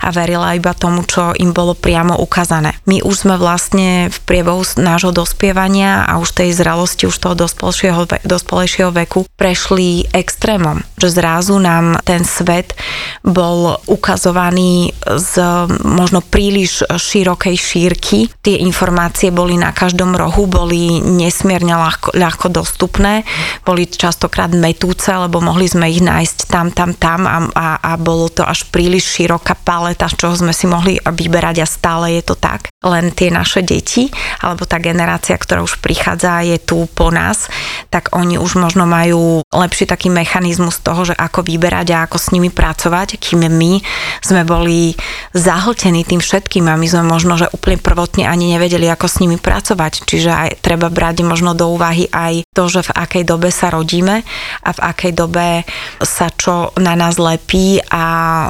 [0.03, 2.75] a verila iba tomu, čo im bolo priamo ukázané.
[2.91, 7.37] My už sme vlastne v priebehu nášho dospievania a už tej zrelosti udalosti už toho
[7.37, 12.73] dospelšieho, dospelejšieho veku prešli extrémom, že zrazu nám ten svet
[13.21, 15.45] bol ukazovaný z
[15.85, 18.19] možno príliš širokej šírky.
[18.41, 23.29] Tie informácie boli na každom rohu, boli nesmierne ľahko, ľahko dostupné,
[23.69, 28.33] boli častokrát metúce, lebo mohli sme ich nájsť tam, tam, tam a, a, a bolo
[28.33, 32.41] to až príliš široká paleta, z čoho sme si mohli vyberať a stále je to
[32.41, 32.73] tak.
[32.81, 34.09] Len tie naše deti,
[34.41, 37.51] alebo tá generácia, ktorá už prichádza, je tu po nás,
[37.91, 42.31] tak oni už možno majú lepší taký mechanizmus toho, že ako vyberať a ako s
[42.31, 43.83] nimi pracovať, kým my
[44.23, 44.95] sme boli
[45.35, 49.35] zahltení tým všetkým a my sme možno, že úplne prvotne ani nevedeli, ako s nimi
[49.35, 50.07] pracovať.
[50.07, 54.23] Čiže aj treba brať možno do úvahy aj to, že v akej dobe sa rodíme
[54.63, 55.67] a v akej dobe
[55.99, 58.05] sa čo na nás lepí a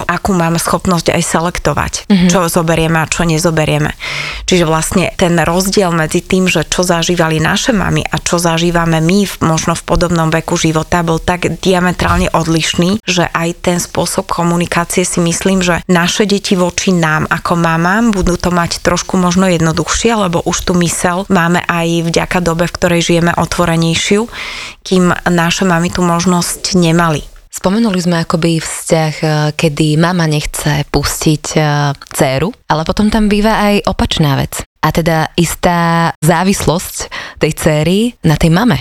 [0.05, 2.29] akú máme schopnosť aj selektovať, mm-hmm.
[2.29, 3.97] čo zoberieme a čo nezoberieme.
[4.45, 9.25] Čiže vlastne ten rozdiel medzi tým, že čo zažívali naše mamy a čo zažívame my
[9.25, 15.07] v, možno v podobnom veku života bol tak diametrálne odlišný, že aj ten spôsob komunikácie
[15.07, 20.13] si myslím, že naše deti voči nám ako mamám budú to mať trošku možno jednoduchšie,
[20.19, 24.27] lebo už tu mysel máme aj vďaka dobe, v ktorej žijeme otvorenejšiu,
[24.83, 27.23] kým naše mamy tú možnosť nemali.
[27.51, 29.27] Spomenuli sme akoby vzťah, e,
[29.59, 31.61] kedy mama nechce pustiť e,
[31.99, 34.63] dceru, ale potom tam býva aj opačná vec.
[34.81, 36.97] A teda istá závislosť
[37.37, 38.81] tej céry na tej mame.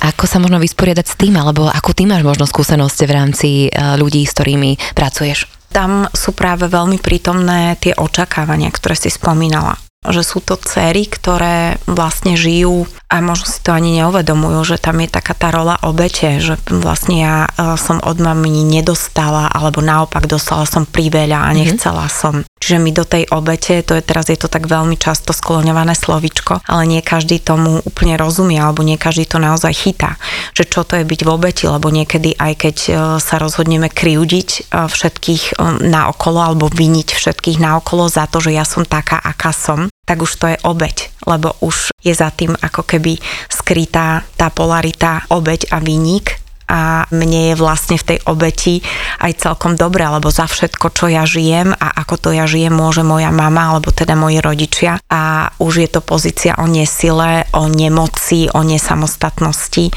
[0.00, 3.68] Ako sa možno vysporiadať s tým, alebo akú ty máš možno skúsenosť v rámci e,
[4.00, 5.44] ľudí, s ktorými pracuješ?
[5.68, 11.76] Tam sú práve veľmi prítomné tie očakávania, ktoré si spomínala že sú to cery, ktoré
[11.84, 16.40] vlastne žijú a možno si to ani neuvedomujú, že tam je taká tá rola obete,
[16.40, 21.56] že vlastne ja e, som od mami nedostala, alebo naopak dostala som priveľa a mhm.
[21.60, 22.40] nechcela som.
[22.60, 26.64] Čiže my do tej obete, to je teraz je to tak veľmi často skloňované slovičko,
[26.64, 30.16] ale nie každý tomu úplne rozumie, alebo nie každý to naozaj chytá.
[30.56, 34.48] Že čo to je byť v obeti, lebo niekedy aj keď e, sa rozhodneme kriudiť
[34.48, 39.89] e, všetkých naokolo, alebo viniť všetkých naokolo za to, že ja som taká, aká som,
[40.10, 45.22] tak už to je obeď, lebo už je za tým ako keby skrytá tá polarita
[45.30, 48.78] obeď a výnik a mne je vlastne v tej obeti
[49.18, 53.02] aj celkom dobre, lebo za všetko, čo ja žijem a ako to ja žijem, môže
[53.02, 58.46] moja mama alebo teda moji rodičia a už je to pozícia o nesile, o nemoci,
[58.54, 59.90] o nesamostatnosti,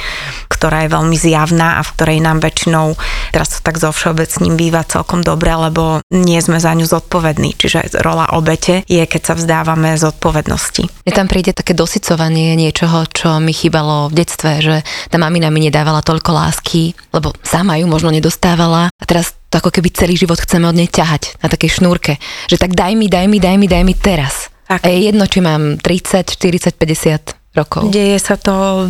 [0.50, 2.98] ktorá je veľmi zjavná a v ktorej nám väčšinou,
[3.30, 7.54] teraz to tak zo všeobecným býva celkom dobre, lebo nie sme za ňu zodpovední.
[7.54, 10.90] Čiže rola obete je, keď sa vzdávame zodpovednosti.
[11.06, 14.76] Mne tam príde také dosycovanie niečoho, čo mi chýbalo v detstve, že
[15.14, 19.60] tá mamina mi nedávala toľko lásky lásky, lebo sama ju možno nedostávala a teraz to
[19.60, 23.12] ako keby celý život chceme od nej ťahať na takej šnúrke, že tak daj mi,
[23.12, 24.50] daj mi, daj mi, daj mi teraz.
[24.68, 24.88] Tak.
[24.88, 27.94] A je jedno, či mám 30, 40, 50 rokov.
[27.94, 28.90] Deje sa to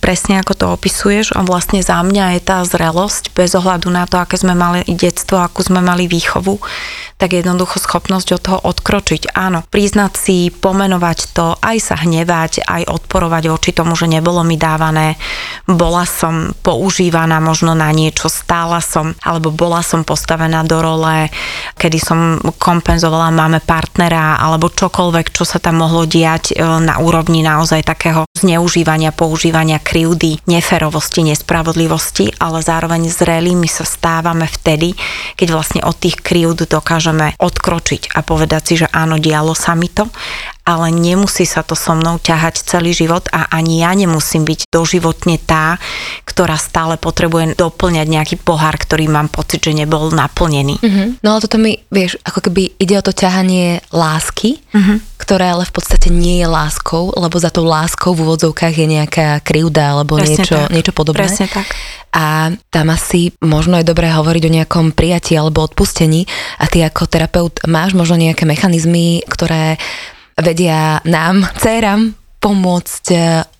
[0.00, 4.20] presne ako to opisuješ a vlastne za mňa je tá zrelosť bez ohľadu na to,
[4.20, 6.60] aké sme mali detstvo, akú sme mali výchovu,
[7.16, 9.32] tak jednoducho schopnosť od toho odkročiť.
[9.38, 14.58] Áno, priznať si, pomenovať to, aj sa hnevať, aj odporovať voči tomu, že nebolo mi
[14.58, 15.16] dávané,
[15.64, 21.30] bola som používaná možno na niečo, stála som, alebo bola som postavená do role,
[21.78, 22.18] kedy som
[22.60, 27.93] kompenzovala máme partnera, alebo čokoľvek, čo sa tam mohlo diať e, na úrovni naozaj tak
[27.94, 34.98] takého zneužívania, používania krivdy, neferovosti, nespravodlivosti, ale zároveň zrelými sa stávame vtedy,
[35.38, 39.86] keď vlastne od tých krivd dokážeme odkročiť a povedať si, že áno, dialo sa mi
[39.86, 40.10] to
[40.64, 45.36] ale nemusí sa to so mnou ťahať celý život a ani ja nemusím byť doživotne
[45.44, 45.76] tá,
[46.24, 50.80] ktorá stále potrebuje doplňať nejaký pohár, ktorý mám pocit, že nebol naplnený.
[50.80, 51.06] Mm-hmm.
[51.20, 55.20] No ale toto mi, vieš, ako keby ide o to ťahanie lásky, mm-hmm.
[55.20, 59.28] ktoré ale v podstate nie je láskou, lebo za tou láskou v úvodzovkách je nejaká
[59.44, 61.28] krivda alebo niečo, niečo podobné.
[61.28, 61.68] Presne tak.
[62.14, 66.24] A tam asi možno je dobré hovoriť o nejakom prijatí alebo odpustení
[66.56, 69.76] a ty ako terapeut máš možno nejaké mechanizmy, ktoré
[70.38, 73.06] vedia nám, dcerám, pomôcť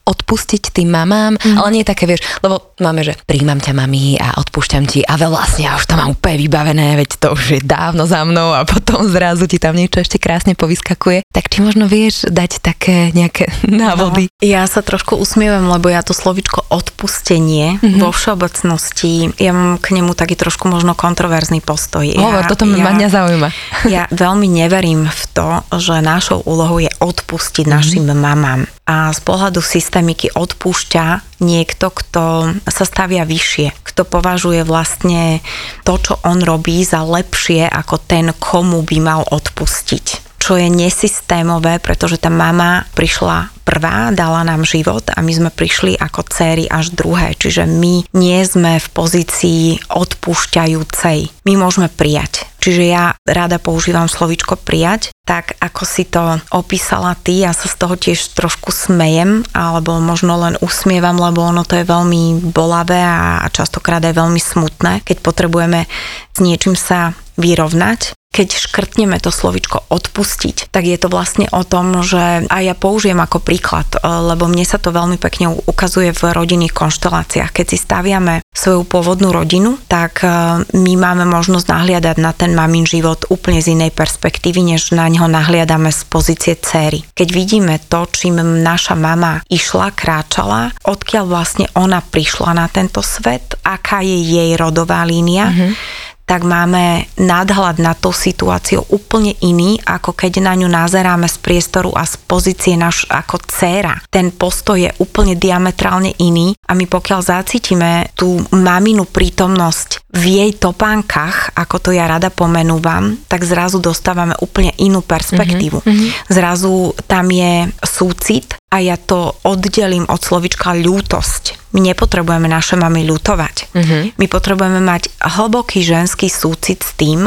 [0.04, 1.56] odpustiť tým mamám, mm.
[1.56, 5.64] ale nie také, vieš, lebo máme, že príjmam ťa mami a odpúšťam ti a vlastne
[5.64, 9.08] ja už to mám úplne vybavené, veď to už je dávno za mnou a potom
[9.16, 11.24] zrazu ti tam niečo ešte krásne povyskakuje.
[11.32, 14.28] Tak či možno vieš dať také nejaké návody?
[14.28, 18.00] No, ja sa trošku usmievam, lebo ja to slovičko odpustenie mm-hmm.
[18.04, 22.04] vo všeobecnosti, ja mám k nemu taký trošku možno kontroverzný postoj.
[22.04, 23.48] Hovor, ja, toto ja, zaujíma.
[23.88, 25.48] Ja veľmi neverím v to,
[25.80, 27.76] že našou úlohou je odpustiť mm-hmm.
[27.80, 28.68] našim mamám.
[28.84, 35.40] A z pohľadu systémiky odpúšťa niekto, kto sa stavia vyššie, kto považuje vlastne
[35.88, 41.80] to, čo on robí za lepšie ako ten, komu by mal odpustiť čo je nesystémové,
[41.80, 46.92] pretože tá mama prišla prvá, dala nám život a my sme prišli ako céry až
[46.92, 47.32] druhé.
[47.32, 51.32] Čiže my nie sme v pozícii odpúšťajúcej.
[51.48, 52.43] My môžeme prijať.
[52.64, 57.76] Čiže ja rada používam slovičko prijať, tak ako si to opísala ty, ja sa z
[57.76, 63.44] toho tiež trošku smejem, alebo možno len usmievam, lebo ono to je veľmi bolavé a
[63.52, 65.84] častokrát aj veľmi smutné, keď potrebujeme
[66.32, 72.02] s niečím sa vyrovnať keď škrtneme to slovičko odpustiť, tak je to vlastne o tom,
[72.02, 76.34] že a ja použijem ako príklad, e, lebo mne sa to veľmi pekne ukazuje v
[76.34, 77.54] rodinných konšteláciách.
[77.54, 80.28] Keď si staviame svoju pôvodnú rodinu, tak e,
[80.66, 85.30] my máme možnosť nahliadať na ten mamin život úplne z inej perspektívy, než na ňo
[85.30, 87.06] nahliadame z pozície céry.
[87.14, 93.54] Keď vidíme to, čím naša mama išla, kráčala, odkiaľ vlastne ona prišla na tento svet,
[93.62, 100.16] aká je jej rodová línia, mm-hmm tak máme nadhľad na tú situáciu úplne iný, ako
[100.16, 104.00] keď na ňu nazeráme z priestoru a z pozície naš ako dcéra.
[104.08, 110.50] Ten postoj je úplne diametrálne iný a my pokiaľ zacítime tú maminu prítomnosť v jej
[110.56, 115.82] topánkach, ako to ja rada pomenúvam, tak zrazu dostávame úplne inú perspektívu.
[115.82, 116.10] Mm-hmm.
[116.30, 123.02] Zrazu tam je súcit a ja to oddelím od slovička ľútosť my nepotrebujeme naše mamy
[123.02, 123.56] ľutovať.
[123.74, 124.02] Uh-huh.
[124.14, 127.26] My potrebujeme mať hlboký ženský súcit s tým,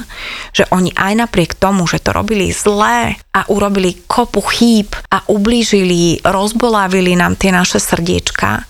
[0.55, 6.23] že oni aj napriek tomu, že to robili zlé a urobili kopu chýb a ublížili,
[6.23, 8.63] rozbolávili nám tie naše srdiečka,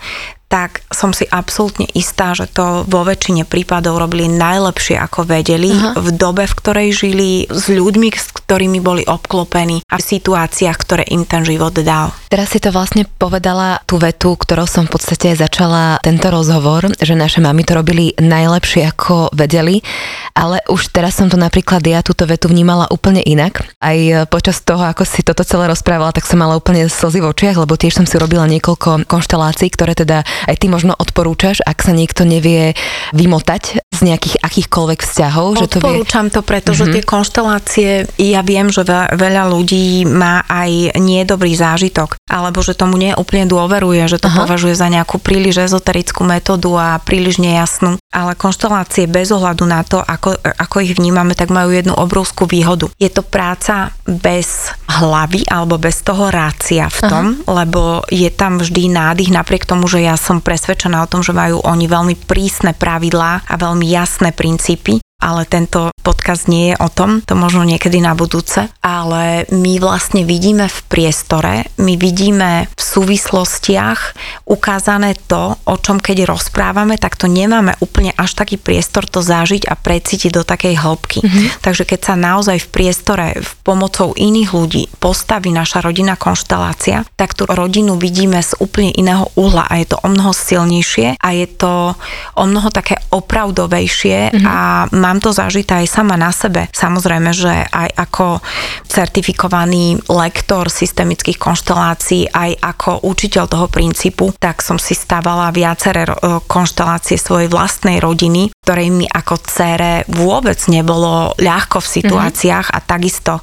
[0.47, 5.99] tak som si absolútne istá, že to vo väčšine prípadov robili najlepšie, ako vedeli, Aha.
[5.99, 11.03] v dobe, v ktorej žili, s ľuďmi, s ktorými boli obklopení a v situáciách, ktoré
[11.11, 12.15] im ten život dal.
[12.31, 17.19] Teraz si to vlastne povedala tú vetu, ktorou som v podstate začala tento rozhovor, že
[17.19, 19.83] naše mamy to robili najlepšie, ako vedeli,
[20.31, 23.67] ale už teraz som to napríklad ja túto vetu vnímala úplne inak.
[23.83, 27.59] Aj počas toho, ako si toto celé rozprávala, tak som mala úplne slzy v očiach,
[27.59, 31.95] lebo tiež som si robila niekoľko konštelácií, ktoré teda aj ty možno odporúčaš, ak sa
[31.95, 32.77] niekto nevie
[33.17, 35.47] vymotať z nejakých akýchkoľvek vzťahov.
[35.57, 36.37] Odporúčam že to, vie...
[36.37, 36.95] to, pretože mm-hmm.
[36.95, 37.89] tie konštelácie,
[38.21, 38.85] ja viem, že
[39.17, 44.45] veľa ľudí má aj niedobrý zážitok, alebo že tomu neúplne dôveruje, že to Aha.
[44.45, 47.97] považuje za nejakú príliš ezoterickú metódu a príliš nejasnú.
[48.13, 52.93] Ale konštelácie bez ohľadu na to, ako, ako ich vnímame, tak majú jednu obrovskú výhodu.
[53.01, 57.63] Je to práca bez hlavy alebo bez toho rácia v tom, Aha.
[57.63, 61.63] lebo je tam vždy nádych napriek tomu, že ja som presvedčená o tom, že majú
[61.63, 67.19] oni veľmi prísne pravidlá a veľmi jasné princípy ale tento podcast nie je o tom,
[67.19, 74.15] to možno niekedy na budúce, ale my vlastne vidíme v priestore, my vidíme v súvislostiach
[74.47, 79.67] ukázané to, o čom keď rozprávame, tak to nemáme úplne až taký priestor to zažiť
[79.67, 81.19] a precítiť do takej hĺbky.
[81.25, 81.45] Mm-hmm.
[81.59, 87.35] Takže keď sa naozaj v priestore v pomocou iných ľudí postaví naša rodina konštelácia, tak
[87.35, 91.47] tú rodinu vidíme z úplne iného uhla a je to o mnoho silnejšie a je
[91.51, 91.97] to
[92.37, 94.45] o mnoho také opravdovejšie mm-hmm.
[94.47, 96.67] a mám to zažité aj sama na sebe.
[96.75, 98.43] Samozrejme, že aj ako
[98.83, 106.03] certifikovaný lektor systemických konštelácií, aj ako učiteľ toho princípu, tak som si stávala viaceré
[106.51, 112.83] konštelácie svojej vlastnej rodiny, ktorej mi ako cére vôbec nebolo ľahko v situáciách mm-hmm.
[112.83, 113.33] a takisto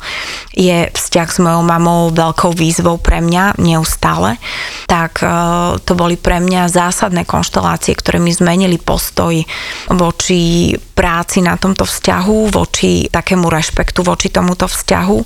[0.52, 4.36] je vzťah s mojou mamou veľkou výzvou pre mňa neustále.
[4.84, 5.26] Tak e,
[5.82, 9.34] to boli pre mňa zásadné konštelácie, ktoré mi zmenili postoj
[9.90, 15.18] voči práci na tomto vzťahu, voči takému rešpektu, voči tomuto vzťahu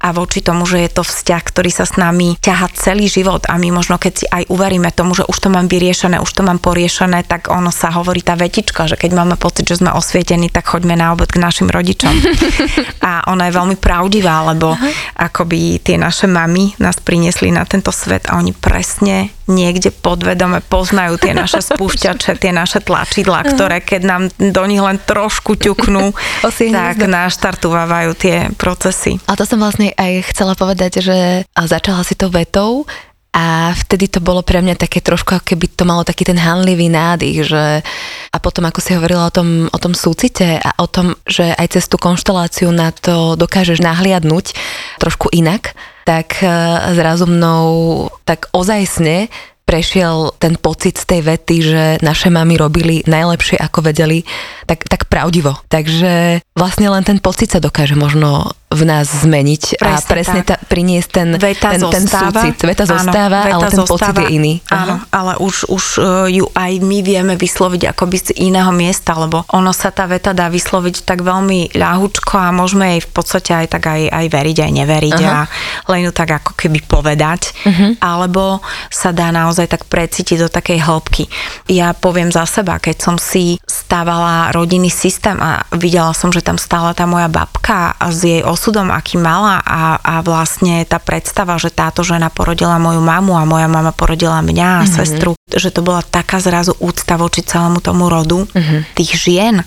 [0.00, 3.58] a voči tomu, že je to vzťah, ktorý sa s nami ťaha celý život a
[3.58, 6.62] my možno keď si aj uveríme tomu, že už to mám vyriešené, už to mám
[6.62, 10.70] poriešené, tak ono sa hovorí tá vetička, že keď máme pocit, že sme osvietení, tak
[10.70, 12.14] choďme na obed k našim rodičom.
[13.08, 14.92] a ona je veľmi pravdivá, lebo uh-huh.
[15.18, 21.20] akoby tie naše mamy nás priniesli na tento svet a oni presne niekde podvedome poznajú
[21.20, 26.12] tie naše spúšťače, tie naše tlačidla, ktoré keď nám do nich len trošku ťuknú,
[26.76, 29.20] tak naštartovávajú tie procesy.
[29.28, 31.18] A to som vlastne aj chcela povedať, že
[31.52, 32.88] začala si to vetou,
[33.34, 37.42] a vtedy to bolo pre mňa také trošku, keby to malo taký ten hanlivý nádych,
[37.42, 37.82] že
[38.30, 41.74] a potom ako si hovorila o tom, o tom súcite a o tom, že aj
[41.74, 44.54] cez tú konšteláciu na to dokážeš nahliadnúť
[45.02, 46.48] trošku inak, tak e,
[46.94, 49.28] zrazu mnou tak ozajsne
[49.64, 54.22] prešiel ten pocit z tej vety, že naše mamy robili najlepšie ako vedeli,
[54.68, 55.56] tak, tak pravdivo.
[55.72, 60.58] Takže vlastne len ten pocit sa dokáže možno v nás zmeniť presne a presne tá,
[60.58, 62.58] priniesť ten, veta ten, ten súcit.
[62.58, 64.54] Veta zostáva, áno, veta ale ten zostáva, pocit je iný.
[64.66, 65.14] Áno, uh-huh.
[65.14, 69.70] ale už, už uh, ju aj my vieme vysloviť akoby z iného miesta, lebo ono
[69.70, 73.86] sa tá veta dá vysloviť tak veľmi ľahučko a môžeme jej v podstate aj tak
[73.86, 75.38] aj, aj veriť, aj neveriť uh-huh.
[75.38, 75.40] a
[75.94, 78.02] len ju tak ako keby povedať, uh-huh.
[78.02, 78.58] alebo
[78.90, 81.30] sa dá naozaj tak precítiť do takej hĺbky.
[81.70, 86.58] Ja poviem za seba, keď som si stávala rodinný systém a videla som, že tam
[86.58, 90.96] stála tá moja babka a s jej os osudom, aký mala a, a vlastne tá
[90.96, 94.96] predstava, že táto žena porodila moju mamu a moja mama porodila mňa a mm-hmm.
[94.96, 98.80] sestru, že to bola taká zrazu úcta voči celému tomu rodu mm-hmm.
[98.96, 99.60] tých žien,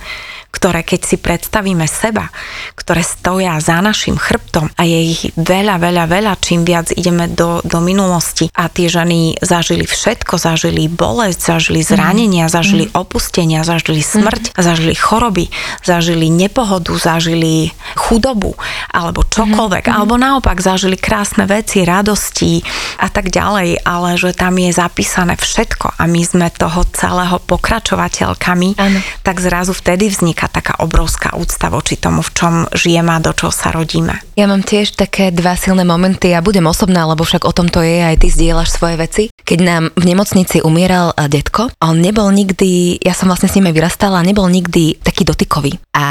[0.57, 2.33] ktoré keď si predstavíme seba,
[2.73, 7.61] ktoré stoja za našim chrbtom a je ich veľa, veľa, veľa, čím viac ideme do,
[7.61, 11.87] do minulosti a tie ženy zažili všetko, zažili bolesť, zažili mhm.
[11.87, 12.51] zranenia, mm.
[12.51, 12.93] zažili mm.
[12.97, 14.53] opustenia, zažili smrť, mm.
[14.57, 15.45] zažili choroby,
[15.85, 18.57] zažili nepohodu, zažili chudobu
[18.89, 19.93] alebo čokoľvek, mm.
[19.93, 22.65] alebo naopak zažili krásne veci, radosti
[22.97, 28.69] a tak ďalej, ale že tam je zapísané všetko a my sme toho celého pokračovateľkami,
[28.79, 28.99] ano.
[29.21, 33.53] tak zrazu vtedy vzniká taká obrovská úcta voči tomu, v čom žijeme a do čoho
[33.53, 34.17] sa rodíme.
[34.35, 36.33] Ja mám tiež také dva silné momenty.
[36.33, 39.23] Ja budem osobná, lebo však o tom to je, aj ty zdieľaš svoje veci.
[39.33, 44.25] Keď nám v nemocnici umieral detko, on nebol nikdy, ja som vlastne s aj vyrastala,
[44.25, 45.79] nebol nikdy taký dotykový.
[45.95, 46.05] A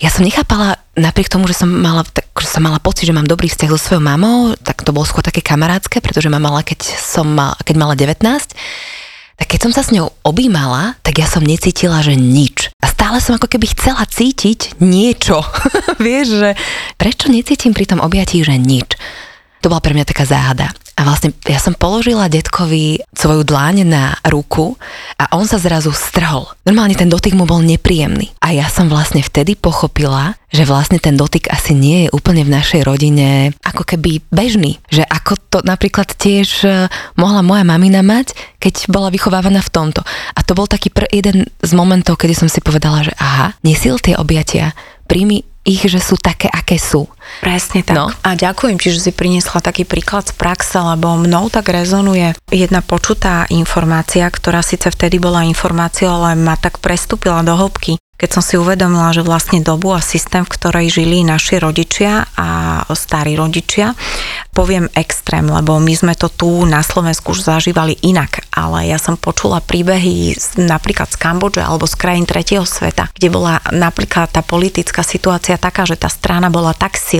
[0.00, 3.28] ja som nechápala, napriek tomu, že som mala, tak, že som mala pocit, že mám
[3.28, 6.96] dobrý vzťah so svojou mamou, tak to bolo skôr také kamarátske, pretože ma mala, keď
[6.96, 8.24] som mal, keď mala 19
[9.40, 12.68] tak keď som sa s ňou objímala, tak ja som necítila, že nič.
[12.84, 15.42] A stále som ako keby chcela cítiť niečo.
[15.98, 16.50] Vieš, že
[16.94, 18.94] prečo necítim pri tom objatí, že nič.
[19.66, 20.70] To bola pre mňa taká záhada.
[20.98, 24.76] A vlastne ja som položila detkovi svoju dláň na ruku
[25.16, 26.50] a on sa zrazu strhol.
[26.66, 28.34] Normálne ten dotyk mu bol nepríjemný.
[28.44, 32.52] A ja som vlastne vtedy pochopila, že vlastne ten dotyk asi nie je úplne v
[32.52, 34.82] našej rodine ako keby bežný.
[34.92, 40.02] Že ako to napríklad tiež e, mohla moja mamina mať, keď bola vychovávaná v tomto.
[40.34, 43.96] A to bol taký pr- jeden z momentov, kedy som si povedala, že aha, nesil
[44.02, 44.74] tie objatia,
[45.06, 47.06] príjmi ich, že sú také, aké sú.
[47.38, 47.94] Presne tak.
[47.96, 48.10] No.
[48.26, 52.82] A ďakujem ti, že si priniesla taký príklad z praxe, lebo mnou tak rezonuje jedna
[52.82, 58.44] počutá informácia, ktorá síce vtedy bola informáciou, ale ma tak prestúpila do hĺbky keď som
[58.44, 63.96] si uvedomila, že vlastne dobu a systém, v ktorej žili naši rodičia a starí rodičia,
[64.52, 69.16] poviem extrém, lebo my sme to tu na Slovensku už zažívali inak, ale ja som
[69.16, 75.00] počula príbehy napríklad z Kambodže alebo z krajín tretieho sveta, kde bola napríklad tá politická
[75.00, 77.19] situácia taká, že tá strana bola tak silná,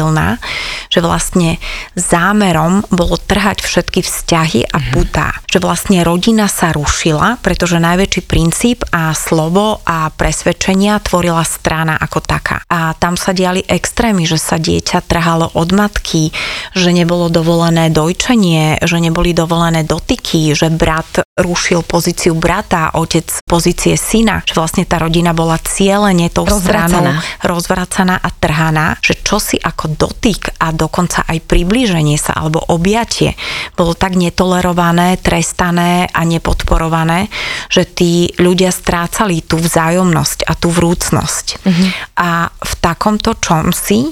[0.92, 1.56] že vlastne
[1.96, 4.90] zámerom bolo trhať všetky vzťahy a mhm.
[4.92, 5.28] putá.
[5.48, 11.94] Že vlastne rodina sa rušila, pretože najväčší princíp a slovo a presvedčenie dňa tvorila strana
[11.94, 12.66] ako taká.
[12.66, 16.34] A tam sa diali extrémy, že sa dieťa trhalo od matky,
[16.74, 23.94] že nebolo dovolené dojčenie, že neboli dovolené dotyky, že brat rušil pozíciu brata, otec pozície
[23.94, 27.14] syna, že vlastne tá rodina bola cieľene tou stranou
[27.46, 33.38] rozvracaná a trhaná, že čo si ako dotyk a dokonca aj priblíženie sa alebo objatie
[33.78, 37.32] bolo tak netolerované, trestané a nepodporované,
[37.72, 41.46] že tí ľudia strácali tú vzájomnosť a tú vrúcnosť.
[41.64, 41.88] Uh-huh.
[42.20, 44.10] A v takomto čomsi,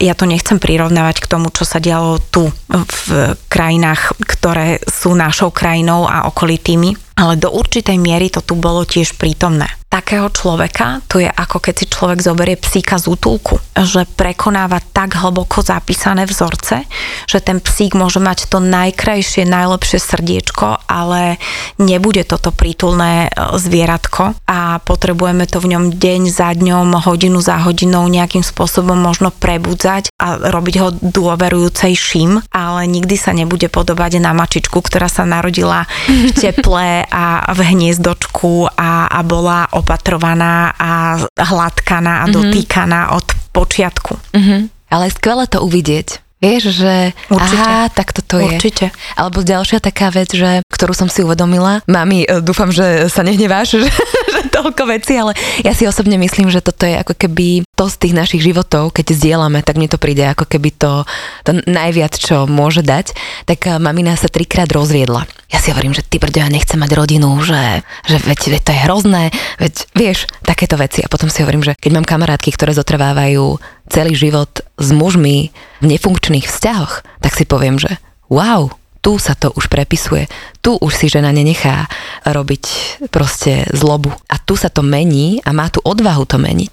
[0.00, 5.50] ja to nechcem prirovnávať k tomu, čo sa dialo tu v krajinách, ktoré sú našou
[5.52, 9.68] krajinou a okolitými, ale do určitej miery to tu bolo tiež prítomné.
[9.90, 15.18] Takého človeka, to je ako keď si človek zoberie psíka z útulku, že prekonáva tak
[15.18, 16.86] hlboko zapísané vzorce,
[17.26, 21.42] že ten psík môže mať to najkrajšie, najlepšie srdiečko, ale
[21.82, 27.58] nebude toto prítulné e, zvieratko a potrebujeme to v ňom deň za dňom, hodinu za
[27.58, 34.30] hodinou nejakým spôsobom možno prebudzať a robiť ho dôverujúcejším, ale nikdy sa nebude podobať na
[34.38, 42.22] mačičku, ktorá sa narodila v teple a v hniezdočku a, a bola opatrovaná a hladkaná
[42.22, 42.36] a mm-hmm.
[42.38, 44.14] dotýkaná od počiatku.
[44.32, 44.60] Mm-hmm.
[44.90, 46.29] Ale skvelé to uvidieť.
[46.40, 47.60] Vieš, že Určite.
[47.60, 48.56] aha, tak toto je.
[48.56, 48.88] Určite.
[49.12, 51.84] Alebo ďalšia taká vec, že, ktorú som si uvedomila.
[51.84, 53.92] Mami, e, dúfam, že sa nehneváš, že,
[54.32, 57.96] že toľko veci, ale ja si osobne myslím, že toto je ako keby to z
[58.00, 61.04] tých našich životov, keď zdieľame, tak mne to príde ako keby to,
[61.44, 63.12] to najviac, čo môže dať.
[63.44, 65.28] Tak e, mamina sa trikrát rozviedla.
[65.52, 68.72] Ja si hovorím, že ty brďo, ja nechcem mať rodinu, že, že veď, veď to
[68.72, 69.24] je hrozné,
[69.60, 71.04] veď vieš, takéto veci.
[71.04, 73.60] A potom si hovorím, že keď mám kamarátky, ktoré zotrvávajú
[73.90, 75.50] celý život s mužmi
[75.82, 77.98] v nefunkčných vzťahoch, tak si poviem, že
[78.30, 78.70] wow,
[79.00, 80.28] tu sa to už prepisuje,
[80.60, 81.88] tu už si žena nenechá
[82.24, 82.64] robiť
[83.08, 84.12] proste zlobu.
[84.28, 86.72] A tu sa to mení a má tu odvahu to meniť.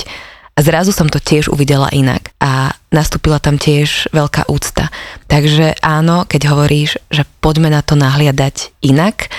[0.58, 4.90] A zrazu som to tiež uvidela inak a nastúpila tam tiež veľká úcta.
[5.30, 9.30] Takže áno, keď hovoríš, že poďme na to nahliadať inak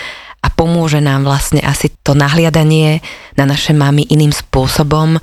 [0.40, 3.02] a pomôže nám vlastne asi to nahliadanie
[3.34, 5.18] na naše mamy iným spôsobom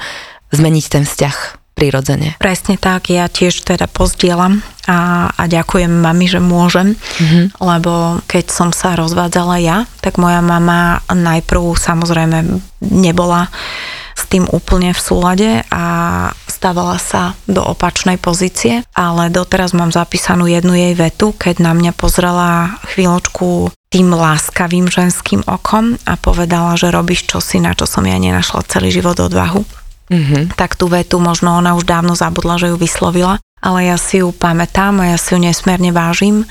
[0.52, 2.40] zmeniť ten vzťah prirodzene.
[2.40, 7.60] Presne tak, ja tiež teda pozdielam a, a ďakujem mami, že môžem, mm-hmm.
[7.60, 13.52] lebo keď som sa rozvádzala ja, tak moja mama najprv samozrejme nebola
[14.16, 15.84] s tým úplne v súlade a
[16.48, 21.92] stávala sa do opačnej pozície, ale doteraz mám zapísanú jednu jej vetu, keď na mňa
[21.92, 28.16] pozrela chvíľočku tým láskavým ženským okom a povedala, že robíš čosi, na čo som ja
[28.16, 30.58] nenašla celý život odvahu mm-hmm.
[30.58, 34.30] tak tú vetu možno ona už dávno zabudla, že ju vyslovila, ale ja si ju
[34.30, 36.46] pamätám a ja si ju nesmierne vážim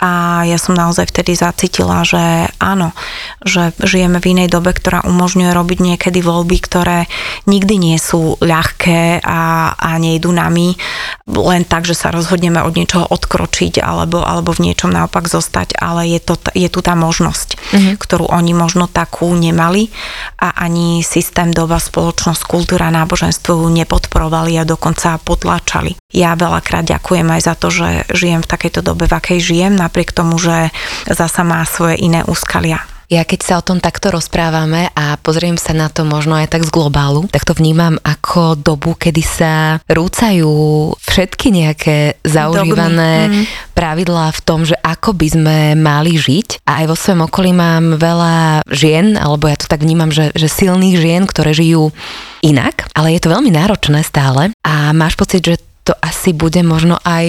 [0.00, 2.96] a ja som naozaj vtedy zacítila, že áno,
[3.44, 7.04] že žijeme v inej dobe, ktorá umožňuje robiť niekedy voľby, ktoré
[7.44, 10.76] nikdy nie sú ľahké a, a nejdu nami
[11.28, 16.08] len tak, že sa rozhodneme od niečoho odkročiť alebo, alebo v niečom naopak zostať, ale
[16.16, 17.94] je, to, je tu tá možnosť, mm-hmm.
[18.00, 19.92] ktorú oni možno takú nemali
[20.40, 25.99] a ani systém, doba, spoločnosť, kultúra, náboženstvo nepodporovali a dokonca potláčali.
[26.10, 30.10] Ja veľakrát ďakujem aj za to, že žijem v takejto dobe, v akej žijem, napriek
[30.10, 30.74] tomu, že
[31.06, 32.82] zasa má svoje iné úskalia.
[33.10, 36.62] Ja keď sa o tom takto rozprávame a pozriem sa na to možno aj tak
[36.62, 40.46] z globálu, tak to vnímam ako dobu, kedy sa rúcajú
[40.94, 43.44] všetky nejaké zaužívané mm.
[43.74, 46.62] pravidlá v tom, že ako by sme mali žiť.
[46.70, 50.46] A aj vo svojom okolí mám veľa žien, alebo ja to tak vnímam, že, že
[50.46, 51.90] silných žien, ktoré žijú
[52.46, 55.58] inak, ale je to veľmi náročné stále a máš pocit, že
[55.90, 57.26] to asi bude možno aj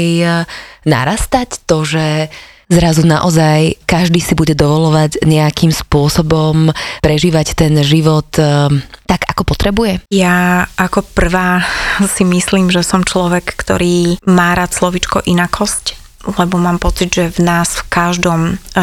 [0.86, 2.30] narastať, to, že
[2.72, 6.72] zrazu naozaj každý si bude dovolovať nejakým spôsobom
[7.04, 8.72] prežívať ten život eh,
[9.06, 10.00] tak, ako potrebuje?
[10.08, 11.68] Ja ako prvá
[12.16, 17.40] si myslím, že som človek, ktorý má rád slovičko inakosť lebo mám pocit, že v
[17.46, 18.40] nás, v každom,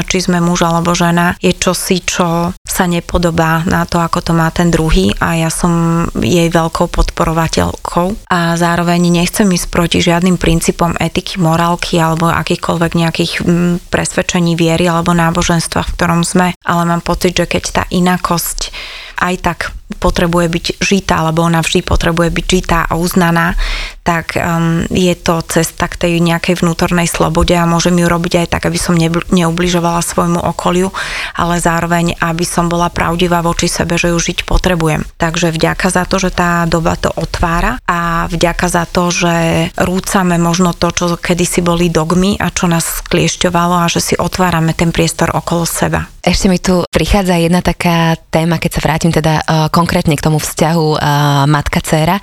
[0.06, 4.50] či sme muž alebo žena, je čosi, čo sa nepodobá na to, ako to má
[4.54, 8.30] ten druhý a ja som jej veľkou podporovateľkou.
[8.30, 14.86] A zároveň nechcem ísť proti žiadnym princípom etiky, morálky alebo akýchkoľvek nejakých mm, presvedčení viery
[14.86, 18.70] alebo náboženstva, v ktorom sme, ale mám pocit, že keď tá inakosť
[19.18, 19.58] aj tak
[19.98, 23.58] potrebuje byť žitá, alebo ona vždy potrebuje byť žitá a uznaná,
[24.06, 28.46] tak um, je to cesta k tej nejakej vnútornej slobode a môžem ju robiť aj
[28.52, 30.92] tak, aby som neubližovala svojmu okoliu,
[31.36, 35.04] ale zároveň, aby som bola pravdivá voči sebe, že ju žiť potrebujem.
[35.16, 39.36] Takže vďaka za to, že tá doba to otvára a vďaka za to, že
[39.76, 44.72] rúcame možno to, čo kedysi boli dogmy a čo nás skliešťovalo a že si otvárame
[44.72, 46.08] ten priestor okolo seba.
[46.28, 50.36] Ešte mi tu prichádza jedna taká téma, keď sa vrátim teda uh, konkrétne k tomu
[50.36, 52.20] vzťahu uh, matka-céra.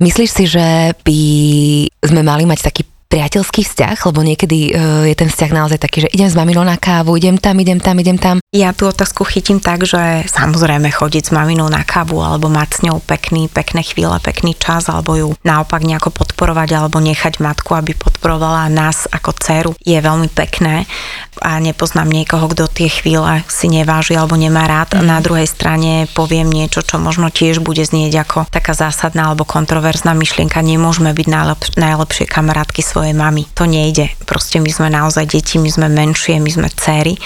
[0.00, 1.20] Myslíš si, že by
[2.08, 6.12] sme mali mať taký priateľský vzťah, lebo niekedy uh, je ten vzťah naozaj taký, že
[6.12, 8.36] idem s maminou na kávu, idem tam, idem tam, idem tam.
[8.54, 12.80] Ja tú otázku chytím tak, že samozrejme chodiť s maminou na kávu alebo mať s
[12.86, 17.94] ňou pekný, pekné chvíle, pekný čas, alebo ju naopak nejako podporovať alebo nechať matku, aby
[17.94, 20.86] podporovala nás ako dceru je veľmi pekné
[21.42, 24.96] a nepoznám niekoho, kto tie chvíle si neváži alebo nemá rád.
[24.98, 25.06] Mm.
[25.06, 30.14] Na druhej strane poviem niečo, čo možno tiež bude znieť ako taká zásadná alebo kontroverzná
[30.14, 30.62] myšlienka.
[30.62, 33.42] Nemôžeme byť najlep- najlepšie kamarátky svojej mamy.
[33.58, 34.06] To nejde.
[34.22, 37.18] Proste my sme naozaj deti, my sme menšie, my sme céry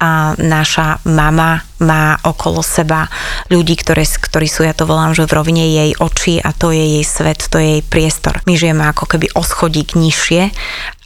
[0.00, 3.08] a naša mama má okolo seba
[3.48, 7.00] ľudí, ktoré, ktorí sú, ja to volám, že v rovine jej očí a to je
[7.00, 8.40] jej svet, to je jej priestor.
[8.44, 10.52] My žijeme ako keby o schodík nižšie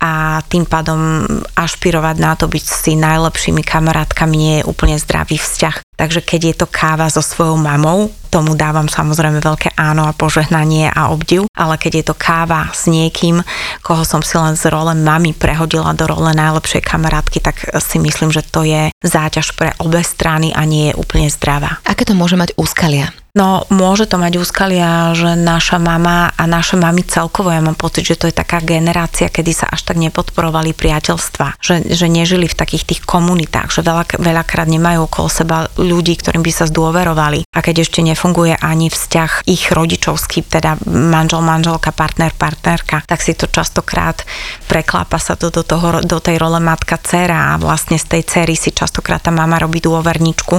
[0.03, 5.87] a tým pádom ašpirovať na to byť si najlepšími kamarátkami nie je úplne zdravý vzťah.
[5.95, 10.91] Takže keď je to káva so svojou mamou, tomu dávam samozrejme veľké áno a požehnanie
[10.91, 13.39] a obdiv, ale keď je to káva s niekým,
[13.87, 18.35] koho som si len z role mami prehodila do role najlepšej kamarátky, tak si myslím,
[18.35, 21.79] že to je záťaž pre obe strany a nie je úplne zdravá.
[21.87, 23.15] Aké to môže mať úskalia?
[23.35, 28.07] No, môže to mať úskalia, že naša mama a naše mami celkovo, ja mám pocit,
[28.07, 32.55] že to je taká generácia, kedy sa až tak nepodporovali priateľstva, že, že nežili v
[32.55, 37.43] takých tých komunitách, že veľa, veľakrát nemajú okolo seba ľudí, ktorým by sa zdôverovali.
[37.51, 43.35] A keď ešte nefunguje ani vzťah ich rodičovský, teda manžel, manželka, partner, partnerka, tak si
[43.35, 44.23] to častokrát
[44.71, 48.55] preklápa sa to do, toho, do tej role matka, dcera a vlastne z tej cery
[48.55, 50.55] si častokrát tá mama robí dôverničku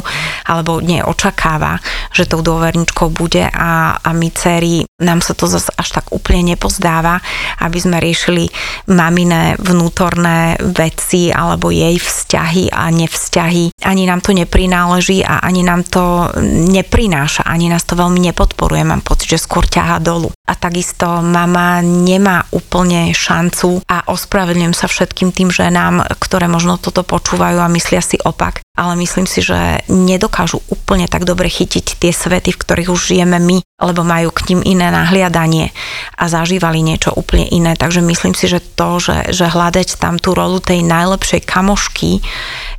[0.52, 1.80] alebo neočakáva,
[2.12, 6.10] že tou dôver poverničkou bude a, a my dcery, nám sa to zase až tak
[6.10, 7.22] úplne nepozdáva,
[7.62, 8.50] aby sme riešili
[8.90, 13.86] maminé vnútorné veci alebo jej vzťahy a nevzťahy.
[13.86, 16.34] Ani nám to neprináleží a ani nám to
[16.74, 18.82] neprináša, ani nás to veľmi nepodporuje.
[18.82, 20.34] Mám pocit, že skôr ťaha dolu.
[20.50, 27.06] A takisto mama nemá úplne šancu a ospravedlňujem sa všetkým tým ženám, ktoré možno toto
[27.06, 32.12] počúvajú a myslia si opak, ale myslím si, že nedokážu úplne tak dobre chytiť tie
[32.12, 35.72] svety, v ktorých už žijeme my, lebo majú k ním iné nahliadanie
[36.20, 37.80] a zažívali niečo úplne iné.
[37.80, 42.20] Takže myslím si, že to, že, že hľadať tam tú rolu tej najlepšej kamošky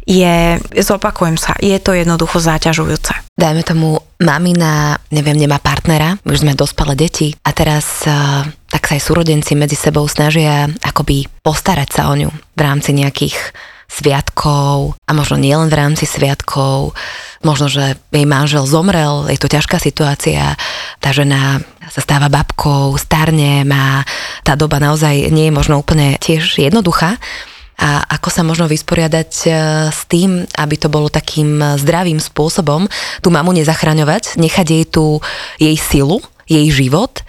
[0.05, 3.27] je, zopakujem sa, je to jednoducho záťažujúce.
[3.37, 8.97] Dajme tomu, mamina, neviem, nemá partnera, už sme dospelé deti a teraz uh, tak sa
[8.97, 13.37] aj súrodenci medzi sebou snažia akoby postarať sa o ňu v rámci nejakých
[13.87, 16.93] sviatkov a možno nielen v rámci sviatkov,
[17.47, 20.59] možno, že jej manžel zomrel, je to ťažká situácia,
[20.99, 24.03] tá žena sa stáva babkou, starne, má,
[24.43, 27.17] tá doba naozaj nie je možno úplne tiež jednoduchá,
[27.77, 29.49] a ako sa možno vysporiadať e,
[29.93, 32.89] s tým, aby to bolo takým zdravým spôsobom,
[33.21, 35.21] tú mamu nezachraňovať, nechať jej tú
[35.61, 37.21] jej silu, jej život,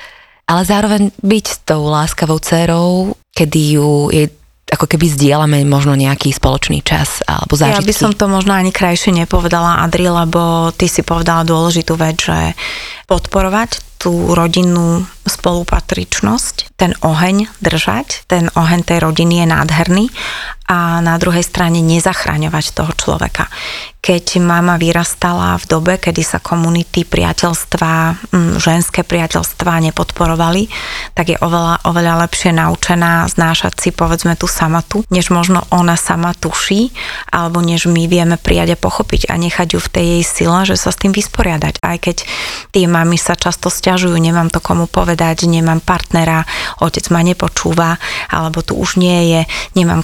[0.48, 4.32] ale zároveň byť tou láskavou dcerou, kedy ju jej
[4.68, 7.80] ako keby zdieľame možno nejaký spoločný čas alebo zážitky.
[7.80, 12.20] Ja by som to možno ani krajšie nepovedala, Adri, lebo ty si povedala dôležitú vec,
[12.20, 12.52] že
[13.08, 20.06] podporovať tú rodinnú spolupatričnosť, ten oheň držať, ten oheň tej rodiny je nádherný
[20.68, 23.48] a na druhej strane nezachraňovať toho človeka.
[24.04, 27.92] Keď mama vyrastala v dobe, kedy sa komunity priateľstva,
[28.32, 30.72] mm, ženské priateľstva nepodporovali,
[31.12, 36.32] tak je oveľa, oveľa lepšie naučená znášať si povedzme tú samotu, než možno ona sama
[36.36, 36.92] tuší,
[37.32, 40.80] alebo než my vieme prijať a pochopiť a nechať ju v tej jej sile, že
[40.80, 41.84] sa s tým vysporiadať.
[41.84, 42.24] Aj keď
[42.72, 46.48] tie mamy sa často stiažujú, nemám to komu povedať, nemám partnera,
[46.80, 48.00] otec ma nepočúva,
[48.32, 49.42] alebo tu už nie je,
[49.76, 50.00] nemám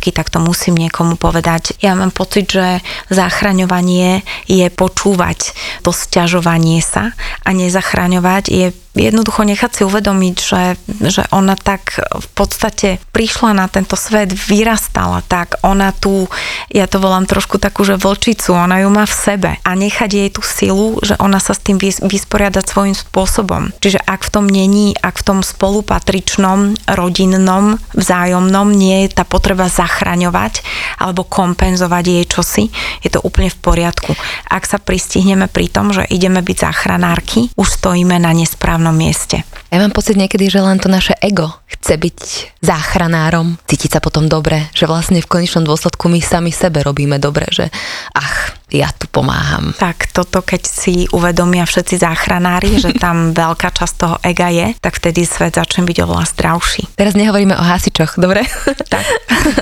[0.00, 1.76] kamarátky, tak to musím niekomu povedať.
[1.84, 2.80] Ja mám pocit, že
[3.12, 5.52] zachraňovanie je počúvať
[5.84, 7.12] to sťažovanie sa
[7.44, 10.62] a nezachraňovať je jednoducho nechať si uvedomiť, že,
[11.06, 16.26] že ona tak v podstate prišla na tento svet, vyrastala tak, ona tu,
[16.74, 20.30] ja to volám trošku takú, že vlčicu, ona ju má v sebe a nechať jej
[20.34, 23.70] tú silu, že ona sa s tým vysporiadať svojím spôsobom.
[23.78, 29.70] Čiže ak v tom není, ak v tom spolupatričnom, rodinnom, vzájomnom nie je tá potreba
[29.90, 30.62] zachraňovať
[31.02, 32.64] alebo kompenzovať jej čosi,
[33.02, 34.14] je to úplne v poriadku.
[34.46, 39.42] Ak sa pristihneme pri tom, že ideme byť záchranárky, už stojíme na nesprávnom správnom mieste.
[39.70, 42.18] Ja mám pocit niekedy, že len to naše ego chce byť
[42.58, 47.46] záchranárom, cítiť sa potom dobre, že vlastne v konečnom dôsledku my sami sebe robíme dobre,
[47.54, 47.70] že
[48.10, 49.70] ach, ja tu pomáham.
[49.78, 54.98] Tak toto, keď si uvedomia všetci záchranári, že tam veľká časť toho ega je, tak
[54.98, 56.90] vtedy svet začne byť oveľa zdravší.
[56.98, 58.42] Teraz nehovoríme o hasičoch, dobre?
[58.90, 59.04] Tak.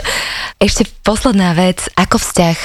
[0.66, 2.58] Ešte posledná vec, ako vzťah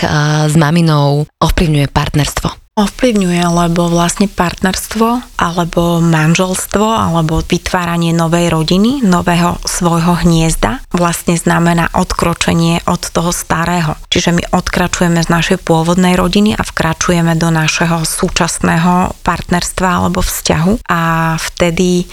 [0.49, 2.62] s maminou ovplyvňuje partnerstvo?
[2.73, 11.93] Ovplyvňuje, lebo vlastne partnerstvo alebo manželstvo alebo vytváranie novej rodiny, nového svojho hniezda vlastne znamená
[11.93, 13.93] odkročenie od toho starého.
[14.09, 20.89] Čiže my odkračujeme z našej pôvodnej rodiny a vkračujeme do našeho súčasného partnerstva alebo vzťahu
[20.89, 21.01] a
[21.37, 22.09] vtedy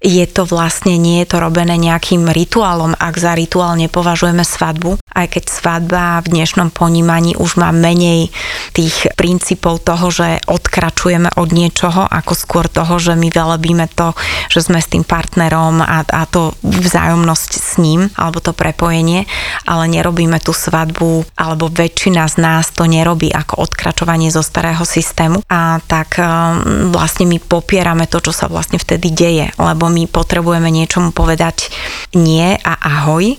[0.00, 5.26] je to vlastne, nie je to robené nejakým rituálom, ak za rituál nepovažujeme svadbu, aj
[5.28, 8.32] keď svadba v dnešnom ponímaní už má menej
[8.72, 14.16] tých princípov toho, že odkračujeme od niečoho, ako skôr toho, že my velebíme to,
[14.48, 19.28] že sme s tým partnerom a, a to vzájomnosť s ním, alebo to prepojenie,
[19.68, 25.44] ale nerobíme tú svadbu, alebo väčšina z nás to nerobí ako odkračovanie zo starého systému.
[25.52, 30.70] A tak um, vlastne my popierame to, čo sa vlastne vtedy deje, lebo my potrebujeme
[30.70, 31.68] niečomu povedať
[32.14, 33.34] nie a ahoj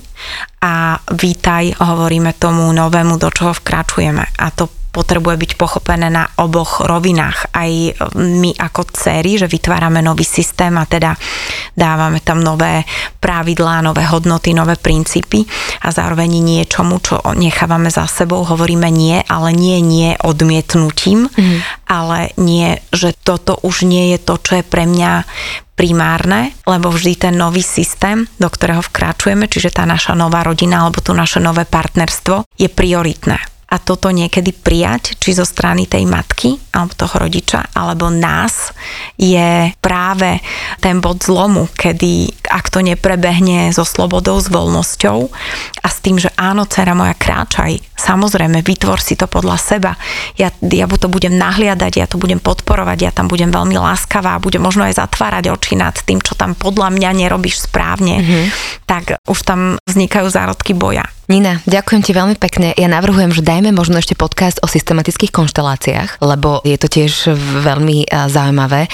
[0.62, 4.38] a vítaj, hovoríme tomu novému, do čoho vkračujeme.
[4.38, 7.56] A to potrebuje byť pochopené na oboch rovinách.
[7.56, 7.72] Aj
[8.20, 11.16] my ako dcery, že vytvárame nový systém a teda
[11.74, 12.84] dávame tam nové
[13.24, 15.48] pravidlá, nové hodnoty, nové princípy
[15.82, 21.88] a zároveň niečomu, čo nechávame za sebou, hovoríme nie, ale nie nie odmietnutím, mm.
[21.88, 25.24] ale nie, že toto už nie je to, čo je pre mňa
[25.80, 31.02] primárne, lebo vždy ten nový systém, do ktorého vkračujeme, čiže tá naša nová rodina alebo
[31.02, 36.60] to naše nové partnerstvo je prioritné a toto niekedy prijať, či zo strany tej matky
[36.76, 38.76] alebo toho rodiča, alebo nás,
[39.16, 40.44] je práve
[40.84, 45.18] ten bod zlomu, kedy ak to neprebehne so slobodou, s voľnosťou
[45.82, 49.92] a s tým, že áno, dcera moja, kráčaj, samozrejme, vytvor si to podľa seba.
[50.36, 54.60] Ja, ja to budem nahliadať, ja to budem podporovať, ja tam budem veľmi láskavá, budem
[54.60, 58.46] možno aj zatvárať oči nad tým, čo tam podľa mňa nerobíš správne, mm-hmm.
[58.84, 61.08] tak už tam vznikajú zárodky boja.
[61.32, 62.76] Nina, ďakujem ti veľmi pekne.
[62.76, 67.32] Ja navrhujem, že dajme možno ešte podcast o systematických konšteláciách, lebo je to tiež
[67.64, 68.92] veľmi zaujímavé.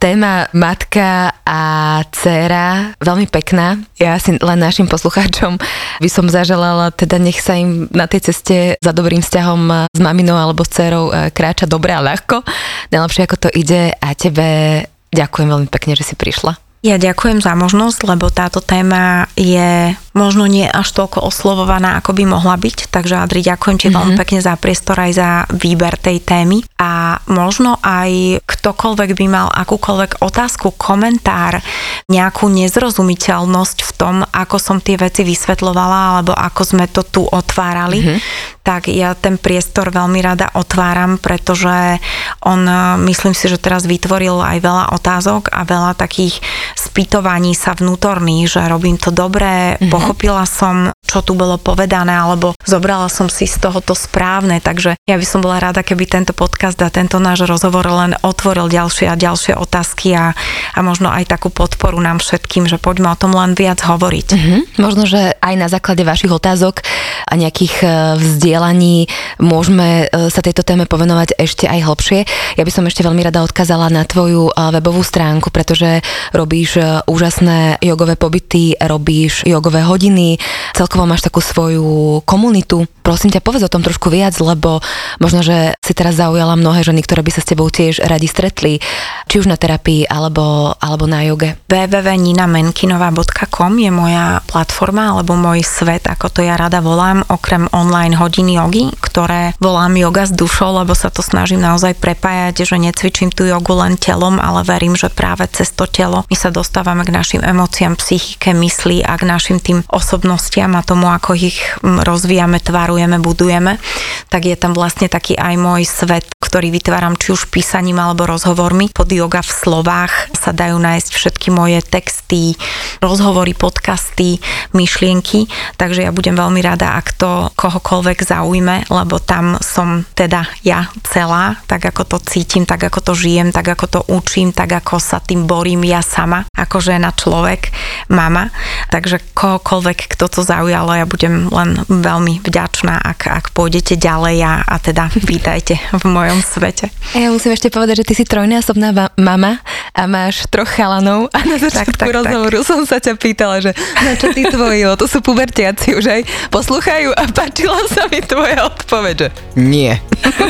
[0.00, 1.60] Téma matka a
[2.08, 3.76] dcera, veľmi pekná.
[4.00, 5.60] Ja si len našim poslucháčom
[6.00, 10.40] by som zaželala, teda nech sa im na tej ceste za dobrým vzťahom s maminou
[10.40, 12.48] alebo s dcerou e, kráča dobre a ľahko.
[12.96, 14.80] Najlepšie ako to ide a tebe
[15.12, 16.56] ďakujem veľmi pekne, že si prišla.
[16.80, 22.24] Ja ďakujem za možnosť, lebo táto téma je možno nie až toľko oslovovaná, ako by
[22.24, 22.88] mohla byť.
[22.88, 23.98] Takže Adri, ďakujem ti mm-hmm.
[23.98, 26.62] veľmi pekne za priestor aj za výber tej témy.
[26.78, 31.58] A možno aj ktokoľvek by mal akúkoľvek otázku, komentár,
[32.06, 38.00] nejakú nezrozumiteľnosť v tom, ako som tie veci vysvetlovala, alebo ako sme to tu otvárali,
[38.00, 42.00] mm-hmm tak ja ten priestor veľmi rada otváram, pretože
[42.48, 42.64] on,
[43.04, 46.40] myslím si, že teraz vytvoril aj veľa otázok a veľa takých
[46.72, 49.92] spýtovaní sa vnútorných, že robím to dobre, mm-hmm.
[50.04, 55.00] Pochopila som, čo tu bolo povedané, alebo zobrala som si z toho to správne, takže
[55.08, 59.08] ja by som bola rada, keby tento podcast a tento náš rozhovor len otvoril ďalšie
[59.08, 60.36] a ďalšie otázky a,
[60.76, 64.28] a možno aj takú podporu nám všetkým, že poďme o tom len viac hovoriť.
[64.36, 64.60] Mm-hmm.
[64.76, 66.84] Možno, že aj na základe vašich otázok
[67.24, 67.86] a nejakých e,
[68.20, 69.08] vzdielaní
[69.40, 72.20] môžeme e, sa tejto téme povenovať ešte aj hlbšie.
[72.60, 76.04] Ja by som ešte veľmi rada odkázala na tvoju e, webovú stránku, pretože
[76.36, 76.76] robíš
[77.08, 80.42] úžasné jogové pobyty, robíš jogové hodiny,
[80.74, 82.90] celkovo máš takú svoju komunitu.
[83.06, 84.82] Prosím ťa, povedz o tom trošku viac, lebo
[85.22, 88.82] možno, že si teraz zaujala mnohé ženy, ktoré by sa s tebou tiež radi stretli,
[89.30, 91.54] či už na terapii alebo, alebo na joge.
[91.70, 98.56] www.ninamenkinová.com je moja platforma alebo môj svet, ako to ja rada volám, okrem online hodiny
[98.58, 103.44] jogy, ktoré volám yoga s dušou, lebo sa to snažím naozaj prepájať, že necvičím tú
[103.44, 107.44] jogu len telom, ale verím, že práve cez to telo my sa dostávame k našim
[107.44, 113.80] emóciám, psychike, mysli a k našim tým osobnostiam a tomu, ako ich rozvíjame, tvarujeme, budujeme,
[114.28, 118.92] tak je tam vlastne taký aj môj svet, ktorý vytváram či už písaním alebo rozhovormi.
[118.94, 122.54] Pod yoga v slovách sa dajú nájsť všetky moje texty,
[123.00, 124.38] rozhovory, podcasty,
[124.76, 130.88] myšlienky, takže ja budem veľmi rada, ak to kohokoľvek zaujme, lebo tam som teda ja
[131.02, 135.00] celá, tak ako to cítim, tak ako to žijem, tak ako to učím, tak ako
[135.00, 137.72] sa tým borím ja sama, ako žena, človek,
[138.10, 138.52] mama.
[138.90, 144.54] Takže kohokoľvek, kto to zaujalo, ja budem len veľmi vďačná, ak, ak pôjdete ďalej a,
[144.62, 146.92] a teda vítajte v mojom svete.
[147.16, 149.58] Ja musím ešte povedať, že ty si trojnásobná mama
[149.94, 152.66] a máš troch chalanov a na začiatku rozhovoru tak.
[152.66, 153.70] som sa ťa pýtala, že
[154.02, 156.20] na čo ty tvoji, to sú pubertiaci už aj
[156.50, 159.94] poslúchajú a páčila sa mi tvoja odpoveď, že nie.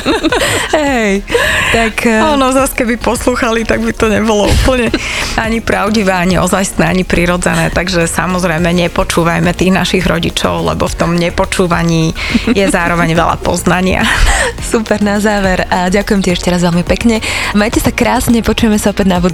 [0.81, 1.29] Hej,
[1.77, 2.09] tak...
[2.09, 2.33] Uh...
[2.41, 4.89] Ono, zase keby poslúchali, tak by to nebolo úplne
[5.37, 11.21] ani pravdivé, ani ozajstné, ani prirodzené, takže samozrejme nepočúvajme tých našich rodičov, lebo v tom
[11.21, 12.17] nepočúvaní
[12.49, 14.09] je zároveň veľa poznania.
[14.65, 17.21] Super na záver a ďakujem ti ešte raz veľmi pekne.
[17.53, 19.34] Majte sa krásne, počujeme sa opäť na budúce.